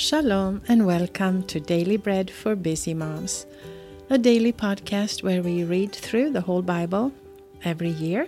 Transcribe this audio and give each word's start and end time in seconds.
Shalom 0.00 0.62
and 0.66 0.86
welcome 0.86 1.42
to 1.42 1.60
Daily 1.60 1.98
Bread 1.98 2.30
for 2.30 2.56
Busy 2.56 2.94
Moms, 2.94 3.44
a 4.08 4.16
daily 4.16 4.50
podcast 4.50 5.22
where 5.22 5.42
we 5.42 5.62
read 5.62 5.92
through 5.92 6.30
the 6.30 6.40
whole 6.40 6.62
Bible 6.62 7.12
every 7.64 7.90
year, 7.90 8.26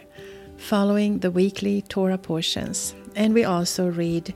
following 0.58 1.20
the 1.20 1.30
weekly 1.30 1.80
Torah 1.80 2.18
portions. 2.18 2.94
And 3.16 3.32
we 3.32 3.44
also 3.44 3.88
read 3.88 4.34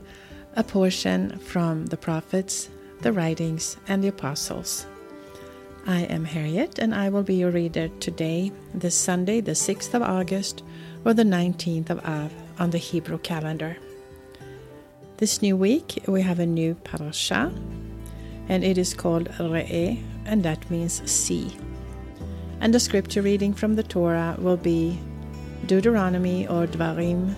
a 0.55 0.63
portion 0.63 1.37
from 1.37 1.85
the 1.85 1.95
prophets, 1.95 2.69
the 3.01 3.13
writings, 3.13 3.77
and 3.87 4.03
the 4.03 4.07
apostles. 4.07 4.87
I 5.85 6.05
am 6.05 6.25
Harriet, 6.25 6.79
and 6.79 6.95
I 6.95 7.09
will 7.09 7.21
be 7.21 7.35
your 7.35 7.51
reader 7.51 7.89
today, 7.99 8.51
this 8.73 8.95
Sunday, 8.95 9.41
the 9.41 9.51
6th 9.51 9.93
of 9.93 10.01
August, 10.01 10.63
or 11.05 11.13
the 11.13 11.21
19th 11.21 11.91
of 11.91 12.03
Av 12.03 12.33
on 12.57 12.71
the 12.71 12.79
Hebrew 12.79 13.19
calendar. 13.19 13.77
This 15.17 15.41
new 15.41 15.57
week 15.57 16.03
we 16.07 16.21
have 16.21 16.37
a 16.37 16.45
new 16.45 16.75
parasha, 16.75 17.51
and 18.49 18.63
it 18.63 18.77
is 18.77 18.93
called 18.93 19.29
Re'eh, 19.39 19.99
and 20.25 20.43
that 20.43 20.69
means 20.69 21.01
see. 21.09 21.57
And 22.61 22.71
the 22.71 22.79
scripture 22.79 23.23
reading 23.23 23.51
from 23.55 23.75
the 23.75 23.81
Torah 23.81 24.35
will 24.37 24.57
be 24.57 24.99
Deuteronomy 25.65 26.47
or 26.47 26.67
Dvarim, 26.67 27.33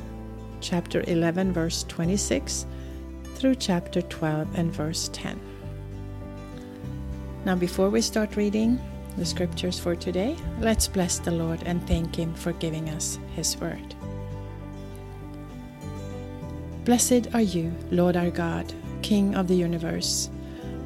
chapter 0.59 1.05
11, 1.07 1.53
verse 1.53 1.85
26, 1.87 2.65
through 3.35 3.55
chapter 3.55 4.01
12 4.01 4.59
and 4.59 4.73
verse 4.73 5.09
10. 5.13 5.39
Now, 7.45 7.55
before 7.55 7.89
we 7.89 8.01
start 8.01 8.35
reading 8.35 8.77
the 9.17 9.25
scriptures 9.25 9.79
for 9.79 9.95
today, 9.95 10.35
let's 10.59 10.89
bless 10.89 11.19
the 11.19 11.31
Lord 11.31 11.63
and 11.65 11.87
thank 11.87 12.17
Him 12.17 12.33
for 12.33 12.51
giving 12.51 12.89
us 12.89 13.19
His 13.37 13.55
word. 13.55 13.95
Blessed 16.89 17.35
are 17.35 17.41
you, 17.41 17.71
Lord 17.91 18.17
our 18.17 18.31
God, 18.31 18.73
King 19.03 19.35
of 19.35 19.47
the 19.47 19.53
universe, 19.53 20.27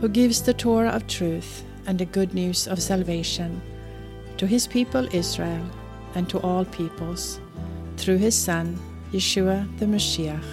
who 0.02 0.10
gives 0.10 0.42
the 0.42 0.54
Torah 0.54 0.90
of 0.90 1.08
truth 1.08 1.64
and 1.88 1.98
the 1.98 2.04
good 2.04 2.34
news 2.34 2.68
of 2.68 2.82
salvation 2.82 3.62
to 4.36 4.45
his 4.45 4.68
people 4.68 5.08
Israel 5.16 5.66
and 6.16 6.28
to 6.28 6.42
all 6.42 6.66
peoples, 6.66 7.40
through 7.95 8.18
his 8.18 8.36
Son, 8.36 8.78
Yeshua 9.14 9.66
the 9.80 9.86
Mashiach, 9.86 10.44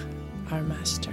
our 0.52 0.62
Master. 0.62 1.12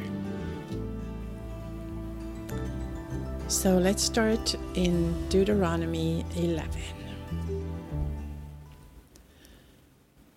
So 3.48 3.80
let's 3.80 4.04
start 4.04 4.54
in 4.76 5.30
Deuteronomy 5.30 6.24
11. 6.36 6.70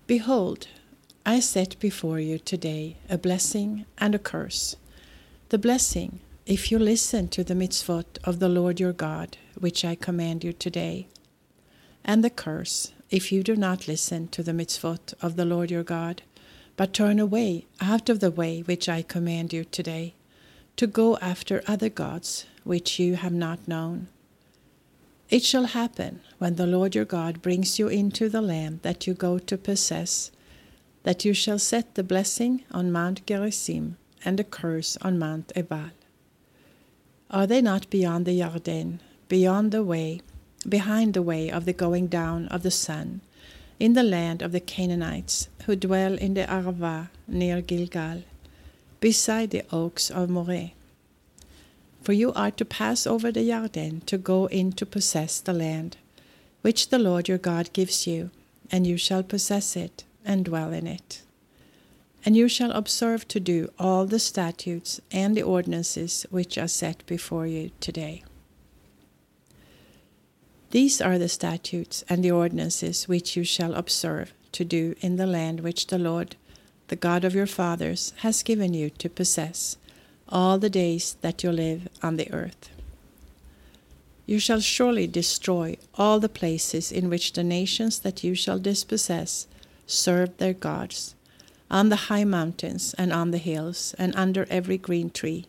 Behold, 0.07 0.69
I 1.27 1.41
set 1.41 1.79
before 1.79 2.19
you 2.19 2.39
today 2.39 2.97
a 3.11 3.19
blessing 3.19 3.85
and 3.99 4.15
a 4.15 4.19
curse. 4.19 4.77
The 5.51 5.59
blessing, 5.59 6.21
if 6.47 6.73
you 6.73 6.79
listen 6.79 7.29
to 7.29 7.45
the 7.45 7.55
mitzvot 7.55 8.17
of 8.25 8.39
the 8.39 8.49
Lord 8.49 8.81
your 8.81 8.95
God, 8.95 9.37
which 9.59 9.85
I 9.85 9.97
command 9.97 10.45
you 10.45 10.55
today, 10.55 11.09
and 12.07 12.25
the 12.25 12.31
curse, 12.31 12.93
if 13.11 13.31
you 13.31 13.43
do 13.43 13.55
not 13.55 13.87
listen 13.87 14.29
to 14.29 14.43
the 14.43 14.53
mitzvot 14.53 15.13
of 15.21 15.37
the 15.37 15.45
Lord 15.45 15.71
your 15.71 15.83
God, 15.83 16.23
but 16.75 16.95
turn 16.95 17.19
away 17.19 17.67
out 17.83 18.09
of 18.09 18.21
the 18.21 18.31
way 18.31 18.63
which 18.63 18.89
I 18.89 19.03
command 19.03 19.53
you 19.53 19.65
today, 19.65 20.15
to 20.77 20.87
go 20.87 21.19
after 21.19 21.63
other 21.67 21.91
gods 21.91 22.47
which 22.65 22.99
you 22.99 23.17
have 23.17 23.35
not 23.35 23.69
known. 23.69 24.09
It 25.29 25.45
shall 25.45 25.67
happen 25.67 26.21
when 26.39 26.57
the 26.57 26.67
Lord 26.67 26.95
your 26.95 27.05
God 27.05 27.43
brings 27.43 27.79
you 27.79 27.89
into 27.89 28.31
the 28.31 28.41
land 28.41 28.81
that 28.83 29.07
you 29.07 29.13
go 29.13 29.39
to 29.39 29.59
possess 29.59 30.31
that 31.03 31.25
you 31.25 31.33
shall 31.33 31.59
set 31.59 31.95
the 31.95 32.03
blessing 32.03 32.63
on 32.71 32.93
Mount 32.93 33.25
Gerizim 33.27 33.97
and 34.25 34.39
the 34.39 34.45
curse 34.45 34.97
on 35.03 35.19
Mount 35.19 35.53
Ebal. 35.57 35.91
Are 37.31 37.47
they 37.47 37.63
not 37.63 37.89
beyond 37.91 38.27
the 38.27 38.39
Yarden, 38.39 38.99
beyond 39.29 39.73
the 39.73 39.83
way, 39.83 40.21
behind 40.69 41.15
the 41.15 41.23
way 41.23 41.51
of 41.51 41.65
the 41.65 41.73
going 41.73 42.07
down 42.09 42.49
of 42.49 42.63
the 42.63 42.71
sun, 42.71 43.23
in 43.79 43.95
the 43.95 44.03
land 44.03 44.43
of 44.43 44.53
the 44.53 44.61
Canaanites, 44.61 45.49
who 45.65 45.75
dwell 45.75 46.15
in 46.15 46.35
the 46.35 46.45
Arava 46.45 47.09
near 47.27 47.63
Gilgal, 47.63 48.25
beside 49.01 49.51
the 49.51 49.65
oaks 49.73 50.11
of 50.11 50.29
Moreh? 50.29 50.73
For 52.03 52.13
you 52.13 52.33
are 52.35 52.51
to 52.51 52.65
pass 52.65 53.07
over 53.07 53.33
the 53.33 53.49
Yarden 53.49 54.05
to 54.07 54.19
go 54.19 54.47
in 54.47 54.73
to 54.73 54.85
possess 54.85 55.41
the 55.41 55.53
land, 55.55 55.97
which 56.61 56.91
the 56.91 56.99
Lord 56.99 57.29
your 57.29 57.39
God 57.39 57.73
gives 57.73 58.07
you, 58.07 58.31
and 58.71 58.87
you 58.87 58.99
shall 58.99 59.23
possess 59.23 59.77
it 59.77 60.05
and 60.25 60.45
dwell 60.45 60.73
in 60.73 60.87
it. 60.87 61.23
And 62.25 62.37
you 62.37 62.49
shall 62.49 62.73
observe 62.73 63.27
to 63.29 63.41
do 63.41 63.71
all 63.79 64.05
the 64.07 64.19
statutes 64.19 65.01
and 65.11 65.37
the 65.37 65.43
ordinances 65.43 66.27
which 66.31 66.59
are 66.59 66.69
set 66.69 67.05
before 67.07 67.47
you 67.47 67.71
today. 67.81 68.23
These 70.71 71.01
are 71.01 71.19
the 71.19 71.29
statutes 71.29 72.05
and 72.09 72.23
the 72.23 72.31
ordinances 72.31 73.09
which 73.09 73.37
you 73.37 73.45
shall 73.45 73.75
observe 73.75 74.33
to 74.53 74.65
do 74.65 74.95
in 75.01 75.17
the 75.17 75.27
land 75.27 75.61
which 75.61 75.89
the 75.89 75.99
Lord, 75.99 76.37
the 76.89 76.97
God 76.97 77.25
of 77.25 77.35
your 77.35 77.47
fathers, 77.47 78.13
has 78.19 78.43
given 78.43 78.75
you 78.75 78.91
to 78.91 79.09
possess 79.09 79.79
all 80.29 80.59
the 80.59 80.71
days 80.71 81.17
that 81.23 81.43
you 81.43 81.51
live 81.51 81.89
on 82.03 82.17
the 82.17 82.33
earth. 82.33 82.71
You 84.27 84.39
shall 84.39 84.61
surely 84.61 85.09
destroy 85.09 85.77
all 85.97 86.21
the 86.21 86.29
places 86.29 86.93
in 86.93 87.09
which 87.09 87.33
the 87.33 87.43
nations 87.43 87.99
that 88.01 88.23
you 88.23 88.37
shall 88.37 88.61
dispossess 88.61 89.49
served 89.93 90.39
their 90.39 90.55
gods, 90.55 91.15
on 91.71 91.89
the 91.89 92.11
high 92.11 92.25
mountains 92.25 92.95
and 92.99 93.13
on 93.13 93.31
the 93.31 93.39
hills, 93.39 93.95
and 93.99 94.15
under 94.17 94.47
every 94.51 94.79
green 94.79 95.11
tree. 95.11 95.47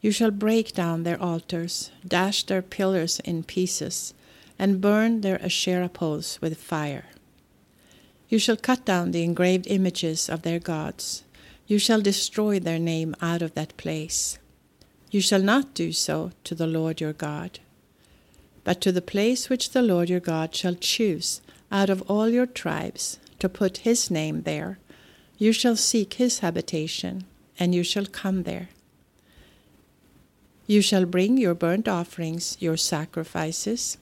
You 0.00 0.10
shall 0.10 0.30
break 0.30 0.74
down 0.74 1.02
their 1.02 1.20
altars, 1.20 1.90
dash 2.06 2.44
their 2.44 2.62
pillars 2.62 3.20
in 3.20 3.42
pieces, 3.42 4.12
and 4.58 4.80
burn 4.80 5.22
their 5.22 5.42
Asherah 5.42 5.88
poles 5.88 6.38
with 6.42 6.58
fire. 6.58 7.06
You 8.28 8.38
shall 8.38 8.56
cut 8.56 8.84
down 8.84 9.12
the 9.12 9.22
engraved 9.22 9.66
images 9.66 10.28
of 10.28 10.42
their 10.42 10.58
gods. 10.58 11.24
You 11.66 11.78
shall 11.78 12.00
destroy 12.00 12.60
their 12.60 12.78
name 12.78 13.14
out 13.22 13.42
of 13.42 13.54
that 13.54 13.76
place. 13.76 14.38
You 15.10 15.20
shall 15.20 15.40
not 15.40 15.74
do 15.74 15.92
so 15.92 16.32
to 16.44 16.54
the 16.54 16.66
Lord 16.66 17.00
your 17.00 17.12
God, 17.12 17.60
but 18.62 18.80
to 18.82 18.92
the 18.92 19.00
place 19.02 19.48
which 19.48 19.70
the 19.70 19.82
Lord 19.82 20.10
your 20.10 20.20
God 20.20 20.54
shall 20.54 20.74
choose 20.74 21.40
out 21.70 21.88
of 21.88 22.02
all 22.02 22.28
your 22.28 22.46
tribes 22.46 23.18
to 23.44 23.48
put 23.50 23.84
his 23.88 24.10
name 24.10 24.44
there. 24.44 24.78
You 25.36 25.52
shall 25.52 25.76
seek 25.76 26.14
his 26.14 26.38
habitation, 26.38 27.24
and 27.58 27.74
you 27.74 27.82
shall 27.84 28.06
come 28.06 28.44
there. 28.44 28.70
You 30.66 30.80
shall 30.80 31.04
bring 31.04 31.36
your 31.36 31.54
burnt 31.54 31.86
offerings, 31.86 32.56
your 32.58 32.78
sacrifices, 32.78 33.98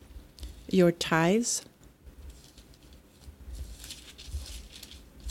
your 0.70 0.92
tithes, 0.92 1.62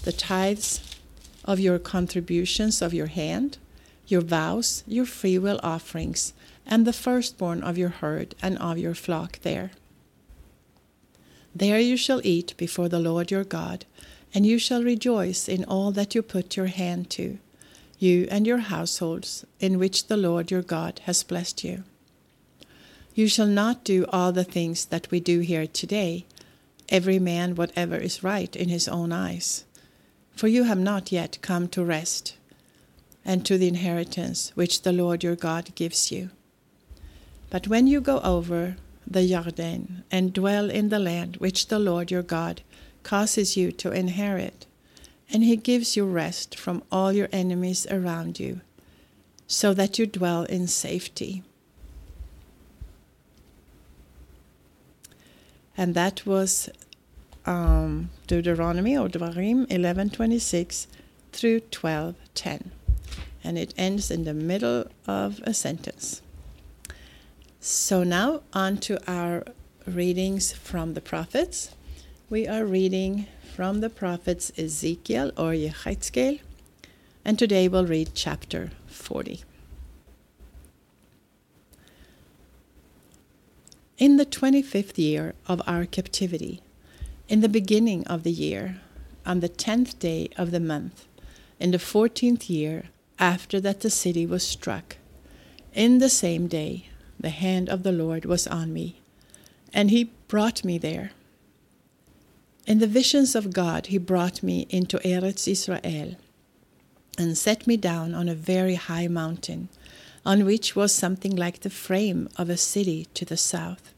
the 0.03 0.11
tithes 0.11 0.97
of 1.45 1.61
your 1.61 1.79
contributions 1.79 2.81
of 2.81 2.93
your 2.93 3.07
hand, 3.07 3.59
your 4.07 4.19
vows, 4.19 4.83
your 4.85 5.05
freewill 5.05 5.61
offerings, 5.63 6.33
and 6.65 6.85
the 6.85 6.91
firstborn 6.91 7.63
of 7.63 7.77
your 7.77 7.93
herd 8.03 8.35
and 8.41 8.57
of 8.57 8.77
your 8.77 8.93
flock 8.93 9.39
there. 9.39 9.71
There 11.53 11.79
you 11.79 11.97
shall 11.97 12.21
eat 12.23 12.55
before 12.57 12.89
the 12.89 12.99
Lord 12.99 13.31
your 13.31 13.43
God 13.43 13.85
and 14.33 14.45
you 14.45 14.57
shall 14.57 14.83
rejoice 14.83 15.47
in 15.47 15.63
all 15.65 15.91
that 15.91 16.15
you 16.15 16.21
put 16.21 16.55
your 16.55 16.67
hand 16.67 17.09
to, 17.11 17.37
you 17.99 18.27
and 18.31 18.47
your 18.47 18.59
households, 18.59 19.45
in 19.59 19.77
which 19.77 20.07
the 20.07 20.17
Lord 20.17 20.51
your 20.51 20.61
God 20.61 21.01
has 21.03 21.23
blessed 21.23 21.63
you. 21.63 21.83
You 23.13 23.27
shall 23.27 23.47
not 23.47 23.83
do 23.83 24.05
all 24.09 24.31
the 24.31 24.45
things 24.45 24.85
that 24.85 25.11
we 25.11 25.19
do 25.19 25.39
here 25.39 25.67
today, 25.67 26.25
every 26.87 27.19
man 27.19 27.55
whatever 27.55 27.97
is 27.97 28.23
right 28.23 28.55
in 28.55 28.69
his 28.69 28.87
own 28.87 29.11
eyes. 29.11 29.65
For 30.35 30.47
you 30.47 30.63
have 30.63 30.79
not 30.79 31.11
yet 31.11 31.37
come 31.41 31.67
to 31.69 31.83
rest, 31.83 32.37
and 33.25 33.45
to 33.45 33.57
the 33.57 33.67
inheritance 33.67 34.51
which 34.55 34.81
the 34.81 34.93
Lord 34.93 35.23
your 35.23 35.35
God 35.35 35.75
gives 35.75 36.11
you. 36.11 36.29
But 37.49 37.67
when 37.67 37.85
you 37.85 37.99
go 37.99 38.19
over 38.21 38.77
the 39.11 39.21
Yarden 39.21 40.03
and 40.09 40.33
dwell 40.33 40.69
in 40.69 40.89
the 40.89 40.99
land 40.99 41.37
which 41.37 41.67
the 41.67 41.79
Lord 41.79 42.11
your 42.11 42.23
God 42.23 42.61
causes 43.03 43.57
you 43.57 43.71
to 43.73 43.91
inherit, 43.91 44.65
and 45.31 45.43
he 45.43 45.55
gives 45.55 45.95
you 45.95 46.05
rest 46.05 46.57
from 46.57 46.83
all 46.91 47.11
your 47.11 47.29
enemies 47.31 47.87
around 47.89 48.39
you, 48.39 48.61
so 49.47 49.73
that 49.73 49.99
you 49.99 50.05
dwell 50.05 50.43
in 50.43 50.67
safety. 50.67 51.43
And 55.77 55.95
that 55.95 56.25
was 56.25 56.69
um, 57.45 58.09
Deuteronomy 58.27 58.97
or 58.97 59.09
Devarim 59.09 59.65
11:26 59.67 60.87
through 61.31 61.61
12:10, 61.71 62.71
and 63.43 63.57
it 63.57 63.73
ends 63.77 64.11
in 64.11 64.23
the 64.25 64.33
middle 64.33 64.85
of 65.07 65.39
a 65.43 65.53
sentence. 65.53 66.21
So 67.63 68.03
now 68.03 68.41
on 68.53 68.77
to 68.77 68.99
our 69.07 69.43
readings 69.85 70.51
from 70.51 70.95
the 70.95 70.99
prophets. 70.99 71.75
We 72.27 72.47
are 72.47 72.65
reading 72.65 73.27
from 73.55 73.81
the 73.81 73.89
prophets 73.91 74.51
Ezekiel 74.57 75.31
or 75.37 75.51
Yechezkel, 75.51 76.39
and 77.23 77.37
today 77.37 77.67
we'll 77.67 77.85
read 77.85 78.15
chapter 78.15 78.71
40. 78.87 79.43
In 83.99 84.17
the 84.17 84.25
twenty 84.25 84.63
fifth 84.63 84.97
year 84.97 85.35
of 85.47 85.61
our 85.67 85.85
captivity, 85.85 86.63
in 87.29 87.41
the 87.41 87.49
beginning 87.49 88.07
of 88.07 88.23
the 88.23 88.31
year, 88.31 88.81
on 89.23 89.39
the 89.39 89.47
tenth 89.47 89.99
day 89.99 90.29
of 90.35 90.49
the 90.49 90.59
month, 90.59 91.05
in 91.59 91.69
the 91.69 91.77
fourteenth 91.77 92.49
year 92.49 92.85
after 93.19 93.59
that 93.59 93.81
the 93.81 93.91
city 93.91 94.25
was 94.25 94.41
struck, 94.41 94.95
in 95.75 95.99
the 95.99 96.09
same 96.09 96.47
day 96.47 96.87
the 97.21 97.29
hand 97.29 97.69
of 97.69 97.83
the 97.83 97.91
Lord 97.91 98.25
was 98.25 98.47
on 98.47 98.73
me, 98.73 99.01
and 99.73 99.89
he 99.89 100.11
brought 100.27 100.63
me 100.63 100.77
there. 100.77 101.11
In 102.67 102.79
the 102.79 102.87
visions 102.87 103.35
of 103.35 103.53
God, 103.53 103.87
he 103.87 103.97
brought 103.97 104.43
me 104.43 104.67
into 104.69 104.97
Eretz 104.99 105.47
Israel 105.47 106.15
and 107.17 107.37
set 107.37 107.67
me 107.67 107.77
down 107.77 108.13
on 108.13 108.29
a 108.29 108.35
very 108.35 108.75
high 108.75 109.07
mountain, 109.07 109.69
on 110.25 110.45
which 110.45 110.75
was 110.75 110.93
something 110.93 111.35
like 111.35 111.61
the 111.61 111.69
frame 111.69 112.29
of 112.37 112.49
a 112.49 112.57
city 112.57 113.07
to 113.13 113.25
the 113.25 113.37
south. 113.37 113.93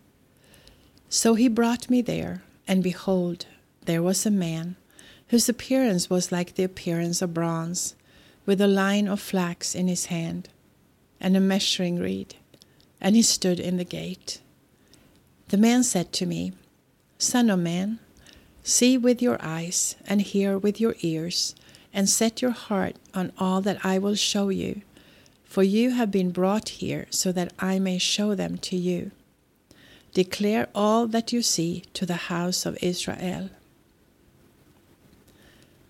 So 1.09 1.35
he 1.35 1.47
brought 1.47 1.89
me 1.89 2.01
there, 2.01 2.43
and 2.67 2.81
behold, 2.81 3.45
there 3.85 4.01
was 4.01 4.25
a 4.25 4.31
man 4.31 4.75
whose 5.27 5.49
appearance 5.49 6.09
was 6.09 6.31
like 6.31 6.55
the 6.55 6.63
appearance 6.63 7.21
of 7.21 7.33
bronze, 7.33 7.95
with 8.45 8.59
a 8.61 8.67
line 8.67 9.07
of 9.07 9.19
flax 9.19 9.75
in 9.75 9.87
his 9.87 10.07
hand, 10.07 10.49
and 11.19 11.37
a 11.37 11.39
measuring 11.39 11.97
reed, 11.99 12.35
and 13.03 13.15
he 13.15 13.21
stood 13.21 13.59
in 13.59 13.77
the 13.77 13.83
gate. 13.83 14.39
The 15.49 15.57
man 15.57 15.83
said 15.83 16.13
to 16.13 16.25
me, 16.25 16.53
Son 17.19 17.49
of 17.49 17.59
man, 17.59 17.99
see 18.63 18.97
with 18.97 19.21
your 19.21 19.37
eyes, 19.41 19.95
and 20.07 20.21
hear 20.21 20.57
with 20.57 20.79
your 20.79 20.95
ears, 21.01 21.53
and 21.93 22.09
set 22.09 22.41
your 22.41 22.51
heart 22.51 22.95
on 23.13 23.33
all 23.37 23.61
that 23.61 23.85
I 23.85 23.99
will 23.99 24.15
show 24.15 24.49
you, 24.49 24.81
for 25.43 25.61
you 25.61 25.91
have 25.91 26.09
been 26.09 26.31
brought 26.31 26.69
here 26.69 27.05
so 27.11 27.31
that 27.33 27.53
I 27.59 27.77
may 27.77 27.97
show 27.99 28.33
them 28.33 28.57
to 28.59 28.77
you. 28.77 29.11
Declare 30.13 30.69
all 30.73 31.05
that 31.07 31.33
you 31.33 31.41
see 31.41 31.83
to 31.93 32.05
the 32.05 32.31
house 32.31 32.65
of 32.65 32.77
Israel. 32.81 33.49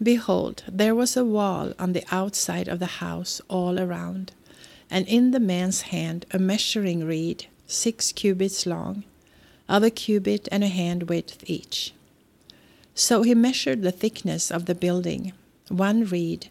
Behold, 0.02 0.64
there 0.68 0.96
was 0.96 1.16
a 1.16 1.24
wall 1.24 1.74
on 1.78 1.94
the 1.94 2.04
outside 2.12 2.68
of 2.68 2.80
the 2.80 2.98
house 3.04 3.40
all 3.48 3.80
around, 3.80 4.32
and 4.94 5.08
in 5.08 5.32
the 5.32 5.40
man's 5.40 5.82
hand 5.82 6.24
a 6.30 6.38
measuring 6.38 7.04
reed, 7.04 7.48
six 7.66 8.12
cubits 8.12 8.68
long, 8.68 9.04
of 9.68 9.82
a 9.82 9.90
cubit 9.90 10.48
and 10.52 10.64
a 10.64 10.68
hand 10.68 11.10
width 11.10 11.44
each. 11.48 11.94
So 12.94 13.24
he 13.24 13.34
measured 13.34 13.82
the 13.82 13.92
thickness 13.92 14.52
of 14.52 14.68
the 14.68 14.76
building 14.76 15.34
one 15.70 16.06
reed, 16.06 16.50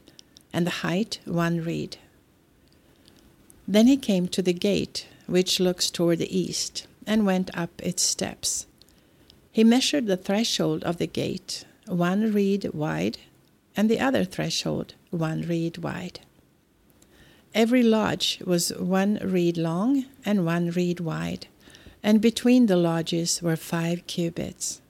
and 0.53 0.67
the 0.67 0.83
height 0.83 1.21
one 1.25 1.62
reed. 1.62 1.99
Then 3.69 3.87
he 3.87 3.97
came 3.97 4.27
to 4.29 4.43
the 4.43 4.53
gate, 4.53 5.06
which 5.27 5.61
looks 5.61 5.88
toward 5.88 6.19
the 6.19 6.37
east, 6.37 6.88
and 7.06 7.25
went 7.25 7.56
up 7.56 7.71
its 7.81 8.03
steps. 8.03 8.67
He 9.53 9.62
measured 9.62 10.06
the 10.06 10.17
threshold 10.17 10.83
of 10.83 10.97
the 10.97 11.06
gate, 11.06 11.65
one 11.87 12.33
reed 12.33 12.71
wide, 12.75 13.19
and 13.77 13.88
the 13.88 14.00
other 14.00 14.25
threshold 14.25 14.95
one 15.11 15.43
reed 15.43 15.79
wide. 15.79 16.21
Every 17.54 17.82
lodge 17.82 18.40
was 18.46 18.70
one 18.70 19.19
reed 19.22 19.58
long 19.58 20.06
and 20.25 20.46
one 20.46 20.70
reed 20.70 21.00
wide, 21.00 21.49
and 22.02 22.20
between 22.20 22.66
the 22.66 22.76
lodges 22.76 23.43
were 23.43 23.56
five 23.56 24.06
cubits. 24.06 24.81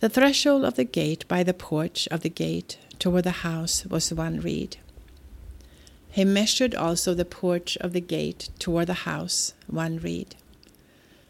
The 0.00 0.08
threshold 0.08 0.64
of 0.64 0.76
the 0.76 0.84
gate 0.84 1.28
by 1.28 1.42
the 1.42 1.52
porch 1.52 2.08
of 2.10 2.20
the 2.20 2.30
gate 2.30 2.78
toward 2.98 3.24
the 3.24 3.42
house 3.42 3.84
was 3.84 4.12
one 4.12 4.40
reed. 4.40 4.78
He 6.10 6.24
measured 6.24 6.74
also 6.74 7.12
the 7.12 7.24
porch 7.24 7.76
of 7.78 7.92
the 7.92 8.00
gate 8.00 8.48
toward 8.58 8.86
the 8.86 9.04
house, 9.04 9.52
one 9.66 9.98
reed. 9.98 10.36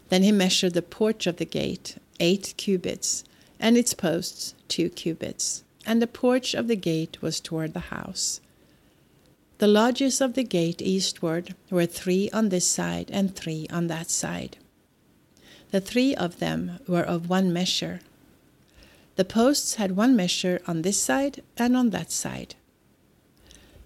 Then 0.09 0.23
he 0.23 0.31
measured 0.31 0.73
the 0.73 0.81
porch 0.81 1.27
of 1.27 1.35
the 1.37 1.45
gate, 1.45 1.97
eight 2.19 2.53
cubits, 2.55 3.25
and 3.59 3.77
its 3.77 3.93
posts, 3.93 4.55
two 4.69 4.89
cubits, 4.89 5.63
and 5.85 6.01
the 6.01 6.07
porch 6.07 6.53
of 6.53 6.67
the 6.67 6.75
gate 6.75 7.21
was 7.21 7.41
toward 7.41 7.73
the 7.73 7.91
house. 7.91 8.39
The 9.57 9.67
lodges 9.67 10.19
of 10.19 10.33
the 10.33 10.43
gate 10.43 10.81
eastward 10.81 11.55
were 11.69 11.85
three 11.85 12.29
on 12.31 12.49
this 12.49 12.67
side 12.67 13.09
and 13.11 13.35
three 13.35 13.67
on 13.71 13.87
that 13.87 14.09
side. 14.09 14.57
The 15.71 15.79
three 15.79 16.13
of 16.13 16.39
them 16.39 16.79
were 16.87 17.03
of 17.03 17.29
one 17.29 17.53
measure, 17.53 18.01
the 19.15 19.25
posts 19.25 19.75
had 19.75 19.95
one 19.95 20.15
measure 20.15 20.61
on 20.67 20.81
this 20.81 20.99
side 20.99 21.41
and 21.57 21.75
on 21.75 21.91
that 21.91 22.11
side. 22.11 22.55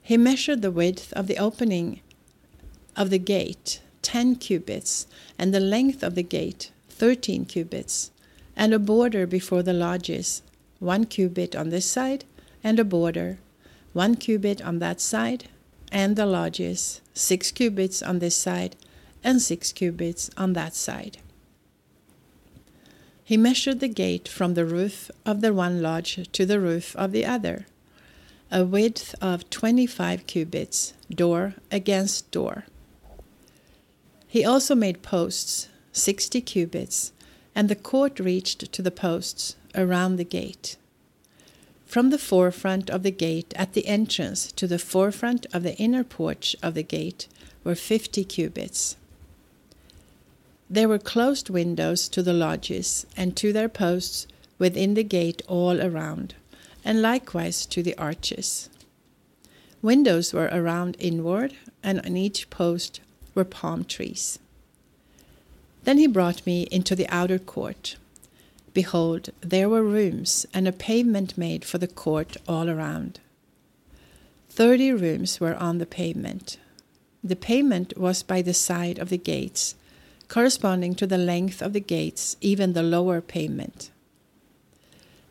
He 0.01 0.17
measured 0.17 0.63
the 0.63 0.71
width 0.71 1.13
of 1.13 1.27
the 1.27 1.37
opening 1.37 2.01
of 2.95 3.11
the 3.11 3.19
gate, 3.19 3.81
ten 4.01 4.35
cubits, 4.35 5.05
and 5.37 5.53
the 5.53 5.59
length 5.59 6.01
of 6.01 6.15
the 6.15 6.23
gate, 6.23 6.71
thirteen 6.89 7.45
cubits, 7.45 8.09
and 8.55 8.73
a 8.73 8.79
border 8.79 9.27
before 9.27 9.61
the 9.61 9.73
lodges, 9.73 10.41
one 10.79 11.05
cubit 11.05 11.55
on 11.55 11.69
this 11.69 11.85
side, 11.85 12.25
and 12.63 12.79
a 12.79 12.83
border, 12.83 13.37
one 13.93 14.15
cubit 14.15 14.61
on 14.63 14.79
that 14.79 14.99
side, 14.99 15.47
and 15.91 16.15
the 16.15 16.25
lodges, 16.25 17.01
six 17.13 17.51
cubits 17.51 18.01
on 18.01 18.19
this 18.19 18.35
side, 18.35 18.75
and 19.23 19.41
six 19.41 19.71
cubits 19.71 20.29
on 20.37 20.53
that 20.53 20.73
side. 20.73 21.17
He 23.23 23.37
measured 23.37 23.79
the 23.79 23.87
gate 23.87 24.27
from 24.27 24.53
the 24.53 24.65
roof 24.65 25.11
of 25.25 25.41
the 25.41 25.53
one 25.53 25.81
lodge 25.81 26.29
to 26.31 26.45
the 26.45 26.59
roof 26.59 26.95
of 26.95 27.11
the 27.11 27.25
other, 27.25 27.67
a 28.51 28.65
width 28.65 29.13
of 29.21 29.49
twenty 29.49 29.85
five 29.85 30.25
cubits, 30.25 30.93
door 31.09 31.55
against 31.71 32.31
door. 32.31 32.65
He 34.27 34.43
also 34.43 34.73
made 34.73 35.03
posts, 35.03 35.69
sixty 35.91 36.41
cubits, 36.41 37.11
and 37.53 37.69
the 37.69 37.75
court 37.75 38.19
reached 38.19 38.71
to 38.71 38.81
the 38.81 38.91
posts 38.91 39.55
around 39.75 40.15
the 40.15 40.23
gate. 40.23 40.77
From 41.89 42.11
the 42.11 42.19
forefront 42.19 42.91
of 42.91 43.01
the 43.01 43.09
gate 43.09 43.51
at 43.55 43.73
the 43.73 43.87
entrance 43.87 44.51
to 44.51 44.67
the 44.67 44.77
forefront 44.77 45.47
of 45.51 45.63
the 45.63 45.75
inner 45.77 46.03
porch 46.03 46.55
of 46.61 46.75
the 46.75 46.83
gate 46.83 47.27
were 47.63 47.73
fifty 47.73 48.23
cubits. 48.23 48.95
There 50.69 50.87
were 50.87 50.99
closed 50.99 51.49
windows 51.49 52.07
to 52.09 52.21
the 52.21 52.31
lodges 52.31 53.07
and 53.17 53.35
to 53.37 53.51
their 53.51 53.67
posts 53.67 54.27
within 54.59 54.93
the 54.93 55.03
gate 55.03 55.41
all 55.47 55.81
around, 55.81 56.35
and 56.85 57.01
likewise 57.01 57.65
to 57.65 57.81
the 57.81 57.97
arches. 57.97 58.69
Windows 59.81 60.31
were 60.31 60.49
around 60.51 60.95
inward, 60.99 61.55
and 61.81 62.01
on 62.01 62.15
each 62.15 62.51
post 62.51 62.99
were 63.33 63.43
palm 63.43 63.83
trees. 63.83 64.37
Then 65.85 65.97
he 65.97 66.05
brought 66.05 66.45
me 66.45 66.67
into 66.69 66.95
the 66.95 67.07
outer 67.09 67.39
court. 67.39 67.95
Behold, 68.73 69.29
there 69.41 69.69
were 69.69 69.83
rooms 69.83 70.45
and 70.53 70.67
a 70.67 70.71
pavement 70.71 71.37
made 71.37 71.65
for 71.65 71.77
the 71.77 71.87
court 71.87 72.37
all 72.47 72.69
around. 72.69 73.19
Thirty 74.49 74.91
rooms 74.91 75.39
were 75.39 75.55
on 75.55 75.77
the 75.77 75.85
pavement. 75.85 76.57
The 77.23 77.35
pavement 77.35 77.97
was 77.97 78.23
by 78.23 78.41
the 78.41 78.53
side 78.53 78.99
of 78.99 79.09
the 79.09 79.17
gates 79.17 79.75
corresponding 80.29 80.93
to 80.95 81.07
the 81.07 81.17
length 81.17 81.61
of 81.61 81.73
the 81.73 81.81
gates, 81.81 82.37
even 82.39 82.73
the 82.73 82.83
lower 82.83 83.19
pavement. 83.19 83.89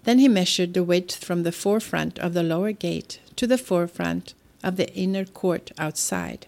Then 0.05 0.19
he 0.19 0.29
measured 0.29 0.75
the 0.75 0.85
width 0.85 1.25
from 1.25 1.45
the 1.45 1.53
forefront 1.53 2.19
of 2.19 2.35
the 2.35 2.43
lower 2.43 2.73
gate 2.73 3.21
to 3.37 3.47
the 3.47 3.59
forefront 3.59 4.35
of 4.63 4.77
the 4.77 4.93
inner 4.95 5.25
court 5.25 5.71
outside, 5.79 6.47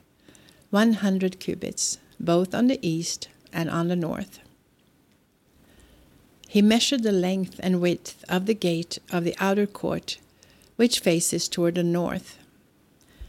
100 0.71 1.39
cubits, 1.39 1.99
both 2.19 2.55
on 2.55 2.67
the 2.67 2.85
east 2.87 3.29
and 3.53 3.71
on 3.71 3.89
the 3.89 3.97
north. 3.97 4.41
He 6.51 6.63
measured 6.63 7.05
the 7.05 7.13
length 7.13 7.61
and 7.63 7.81
width 7.81 8.25
of 8.29 8.47
the 8.47 8.55
gate 8.55 8.99
of 9.13 9.23
the 9.23 9.37
outer 9.39 9.69
court, 9.69 10.19
which 10.75 10.99
faces 10.99 11.49
toward 11.49 11.77
the 11.77 11.85
north. 11.85 12.39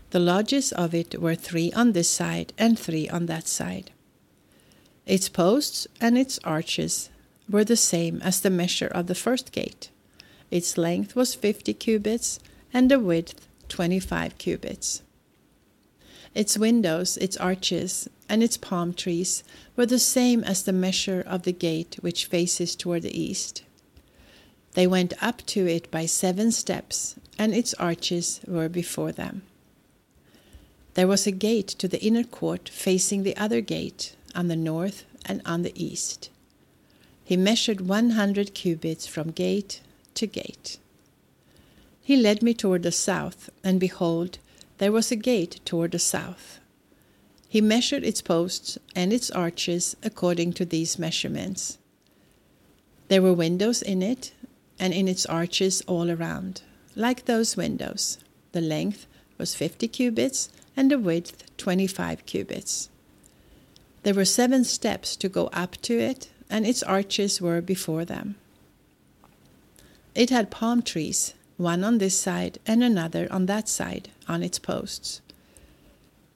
The 0.09 0.19
lodges 0.19 0.71
of 0.71 0.95
it 0.95 1.21
were 1.21 1.35
three 1.35 1.71
on 1.73 1.91
this 1.91 2.09
side 2.09 2.51
and 2.57 2.79
three 2.79 3.07
on 3.07 3.27
that 3.27 3.47
side. 3.47 3.91
Its 5.05 5.29
posts 5.29 5.85
and 6.01 6.17
its 6.17 6.39
arches 6.43 7.11
were 7.47 7.63
the 7.63 7.75
same 7.75 8.19
as 8.23 8.41
the 8.41 8.49
measure 8.49 8.87
of 8.87 9.05
the 9.05 9.13
first 9.13 9.51
gate. 9.51 9.91
Its 10.49 10.75
length 10.75 11.15
was 11.15 11.35
fifty 11.35 11.75
cubits, 11.75 12.39
and 12.73 12.89
the 12.89 12.99
width 12.99 13.47
twenty 13.69 13.99
five 13.99 14.35
cubits. 14.39 15.03
Its 16.33 16.57
windows, 16.57 17.17
its 17.17 17.35
arches, 17.37 18.09
and 18.29 18.41
its 18.41 18.57
palm 18.57 18.93
trees 18.93 19.43
were 19.75 19.85
the 19.85 19.99
same 19.99 20.43
as 20.43 20.63
the 20.63 20.71
measure 20.71 21.21
of 21.27 21.43
the 21.43 21.51
gate 21.51 21.97
which 22.01 22.25
faces 22.25 22.75
toward 22.75 23.01
the 23.01 23.19
east. 23.19 23.63
They 24.73 24.87
went 24.87 25.13
up 25.21 25.45
to 25.47 25.67
it 25.67 25.91
by 25.91 26.05
seven 26.05 26.51
steps, 26.51 27.15
and 27.37 27.53
its 27.53 27.73
arches 27.73 28.39
were 28.47 28.69
before 28.69 29.11
them. 29.11 29.41
There 30.93 31.07
was 31.07 31.27
a 31.27 31.31
gate 31.31 31.67
to 31.67 31.87
the 31.87 32.01
inner 32.01 32.23
court 32.23 32.69
facing 32.69 33.23
the 33.23 33.35
other 33.35 33.59
gate, 33.59 34.15
on 34.33 34.47
the 34.47 34.55
north 34.55 35.03
and 35.25 35.41
on 35.45 35.63
the 35.63 35.73
east. 35.75 36.29
He 37.23 37.35
measured 37.35 37.81
one 37.81 38.11
hundred 38.11 38.53
cubits 38.53 39.05
from 39.07 39.31
gate 39.31 39.81
to 40.15 40.25
gate. 40.25 40.77
He 42.01 42.15
led 42.15 42.41
me 42.41 42.53
toward 42.53 42.83
the 42.83 42.91
south, 42.91 43.49
and 43.63 43.79
behold, 43.79 44.39
there 44.81 44.91
was 44.91 45.11
a 45.11 45.15
gate 45.15 45.59
toward 45.63 45.91
the 45.91 45.99
south. 45.99 46.59
He 47.47 47.61
measured 47.61 48.03
its 48.03 48.19
posts 48.19 48.79
and 48.95 49.13
its 49.13 49.29
arches 49.29 49.95
according 50.01 50.53
to 50.53 50.65
these 50.65 50.97
measurements. 50.97 51.77
There 53.07 53.21
were 53.21 53.31
windows 53.31 53.83
in 53.83 54.01
it, 54.01 54.33
and 54.79 54.91
in 54.91 55.07
its 55.07 55.27
arches 55.27 55.83
all 55.85 56.09
around, 56.09 56.63
like 56.95 57.25
those 57.25 57.55
windows. 57.55 58.17
The 58.53 58.61
length 58.61 59.05
was 59.37 59.53
fifty 59.53 59.87
cubits, 59.87 60.49
and 60.75 60.89
the 60.89 60.97
width 60.97 61.55
twenty 61.57 61.85
five 61.85 62.25
cubits. 62.25 62.89
There 64.01 64.15
were 64.15 64.25
seven 64.25 64.63
steps 64.63 65.15
to 65.17 65.29
go 65.29 65.45
up 65.53 65.79
to 65.83 65.99
it, 65.99 66.31
and 66.49 66.65
its 66.65 66.81
arches 66.81 67.39
were 67.39 67.61
before 67.61 68.03
them. 68.03 68.33
It 70.15 70.31
had 70.31 70.49
palm 70.49 70.81
trees, 70.81 71.35
one 71.61 71.83
on 71.83 71.97
this 71.97 72.19
side 72.19 72.59
and 72.65 72.83
another 72.83 73.27
on 73.31 73.45
that 73.45 73.69
side, 73.69 74.09
on 74.27 74.43
its 74.43 74.59
posts. 74.59 75.21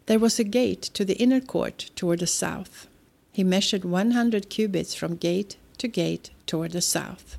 There 0.06 0.20
was 0.20 0.40
a 0.40 0.44
gate 0.44 0.84
to 0.94 1.04
the 1.04 1.18
inner 1.18 1.42
court 1.42 1.90
toward 1.96 2.20
the 2.20 2.28
south. 2.28 2.88
He 3.32 3.44
measured 3.44 3.84
100 3.84 4.50
cubits 4.50 4.94
from 4.94 5.16
gate 5.16 5.58
to 5.80 5.88
gate 5.88 6.30
toward 6.46 6.72
the 6.72 6.82
south. 6.82 7.38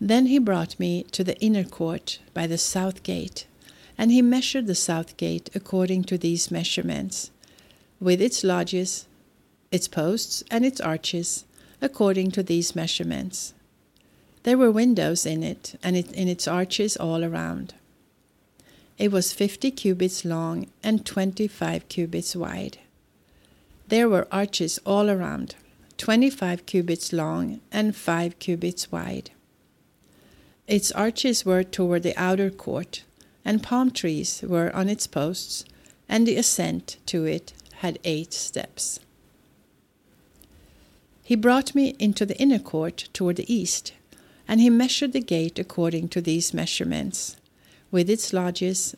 Then 0.00 0.26
he 0.26 0.38
brought 0.38 0.78
me 0.78 1.04
to 1.10 1.24
the 1.24 1.38
inner 1.40 1.64
court 1.64 2.20
by 2.34 2.46
the 2.46 2.58
south 2.58 3.02
gate, 3.02 3.46
and 3.96 4.12
he 4.12 4.22
measured 4.22 4.66
the 4.66 4.74
south 4.74 5.16
gate 5.16 5.50
according 5.54 6.04
to 6.04 6.18
these 6.18 6.50
measurements, 6.50 7.30
with 8.00 8.22
its 8.22 8.44
lodges, 8.44 9.06
its 9.72 9.88
posts, 9.88 10.44
and 10.50 10.64
its 10.64 10.80
arches, 10.80 11.44
according 11.80 12.30
to 12.30 12.42
these 12.42 12.76
measurements. 12.76 13.54
There 14.48 14.56
were 14.56 14.70
windows 14.70 15.26
in 15.26 15.42
it, 15.42 15.78
and 15.82 15.94
it, 15.94 16.10
in 16.12 16.26
its 16.26 16.48
arches 16.48 16.96
all 16.96 17.22
around. 17.22 17.74
It 18.96 19.12
was 19.12 19.30
fifty 19.34 19.70
cubits 19.70 20.24
long 20.24 20.68
and 20.82 21.04
twenty 21.04 21.46
five 21.46 21.86
cubits 21.90 22.34
wide. 22.34 22.78
There 23.88 24.08
were 24.08 24.26
arches 24.32 24.80
all 24.86 25.10
around, 25.10 25.54
twenty 25.98 26.30
five 26.30 26.64
cubits 26.64 27.12
long 27.12 27.60
and 27.70 27.94
five 27.94 28.38
cubits 28.38 28.90
wide. 28.90 29.32
Its 30.66 30.90
arches 30.92 31.44
were 31.44 31.62
toward 31.62 32.02
the 32.02 32.18
outer 32.18 32.48
court, 32.48 33.02
and 33.44 33.62
palm 33.62 33.90
trees 33.90 34.42
were 34.42 34.74
on 34.74 34.88
its 34.88 35.06
posts, 35.06 35.66
and 36.08 36.26
the 36.26 36.36
ascent 36.36 36.96
to 37.04 37.26
it 37.26 37.52
had 37.82 37.98
eight 38.02 38.32
steps. 38.32 38.98
He 41.22 41.36
brought 41.36 41.74
me 41.74 41.94
into 41.98 42.24
the 42.24 42.38
inner 42.38 42.58
court 42.58 43.10
toward 43.12 43.36
the 43.36 43.54
east, 43.54 43.92
and 44.48 44.60
he 44.60 44.70
measured 44.70 45.12
the 45.12 45.20
gate 45.20 45.58
according 45.58 46.08
to 46.08 46.20
these 46.22 46.54
measurements 46.54 47.36
with 47.90 48.08
its 48.10 48.32
lodges, 48.32 48.96